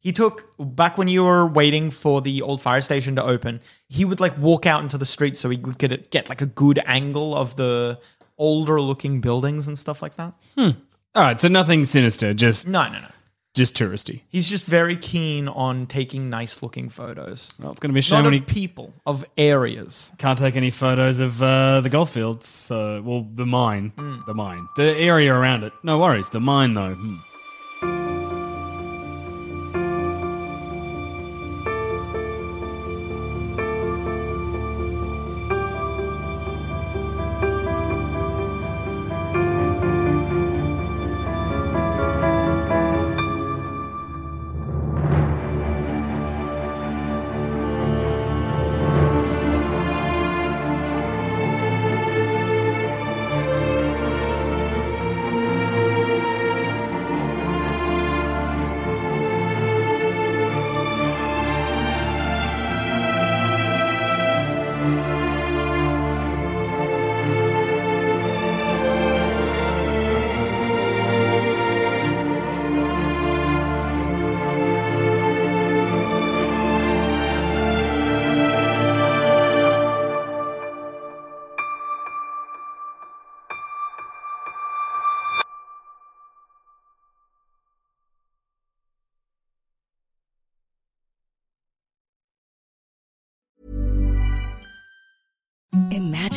He 0.00 0.10
took 0.10 0.52
back 0.58 0.98
when 0.98 1.06
you 1.06 1.22
were 1.22 1.46
waiting 1.46 1.92
for 1.92 2.20
the 2.20 2.42
old 2.42 2.60
fire 2.60 2.80
station 2.80 3.14
to 3.16 3.24
open. 3.24 3.60
He 3.88 4.04
would 4.04 4.18
like 4.18 4.36
walk 4.36 4.66
out 4.66 4.82
into 4.82 4.98
the 4.98 5.06
street 5.06 5.36
so 5.36 5.48
he 5.48 5.58
could 5.58 5.78
get 5.78 5.92
it, 5.92 6.10
get 6.10 6.28
like 6.28 6.40
a 6.40 6.46
good 6.46 6.80
angle 6.84 7.36
of 7.36 7.54
the 7.54 8.00
older 8.42 8.80
looking 8.80 9.20
buildings 9.20 9.68
and 9.68 9.78
stuff 9.78 10.02
like 10.02 10.14
that. 10.16 10.32
All 10.58 10.74
right. 11.14 11.40
So 11.40 11.48
nothing 11.48 11.84
sinister. 11.84 12.34
Just 12.34 12.66
No, 12.66 12.84
no, 12.88 12.98
no. 13.00 13.08
just 13.54 13.76
touristy. 13.76 14.22
He's 14.28 14.48
just 14.48 14.64
very 14.64 14.96
keen 14.96 15.46
on 15.48 15.86
taking 15.86 16.30
nice 16.30 16.62
looking 16.62 16.88
photos. 16.88 17.52
Well, 17.58 17.70
it's 17.72 17.80
going 17.80 17.90
to 17.90 17.94
be 17.94 18.00
a 18.00 18.02
shame 18.02 18.18
Not 18.24 18.30
when 18.30 18.34
of 18.34 18.40
he 18.48 18.54
people, 18.62 18.94
of 19.06 19.24
areas. 19.36 20.12
can't 20.18 20.38
take 20.38 20.56
any 20.56 20.70
photos 20.70 21.20
of 21.20 21.42
uh, 21.42 21.80
the 21.82 21.90
golf 21.90 22.10
fields. 22.10 22.48
So, 22.48 23.02
well, 23.02 23.26
the 23.34 23.46
mine, 23.46 23.92
Hmm. 23.96 24.20
the 24.26 24.34
mine, 24.34 24.66
the 24.76 24.96
area 24.98 25.32
around 25.34 25.64
it. 25.64 25.72
No 25.82 25.98
worries. 25.98 26.28
The 26.30 26.40
mine, 26.40 26.74
though. 26.74 26.94
Hmm. 26.94 27.16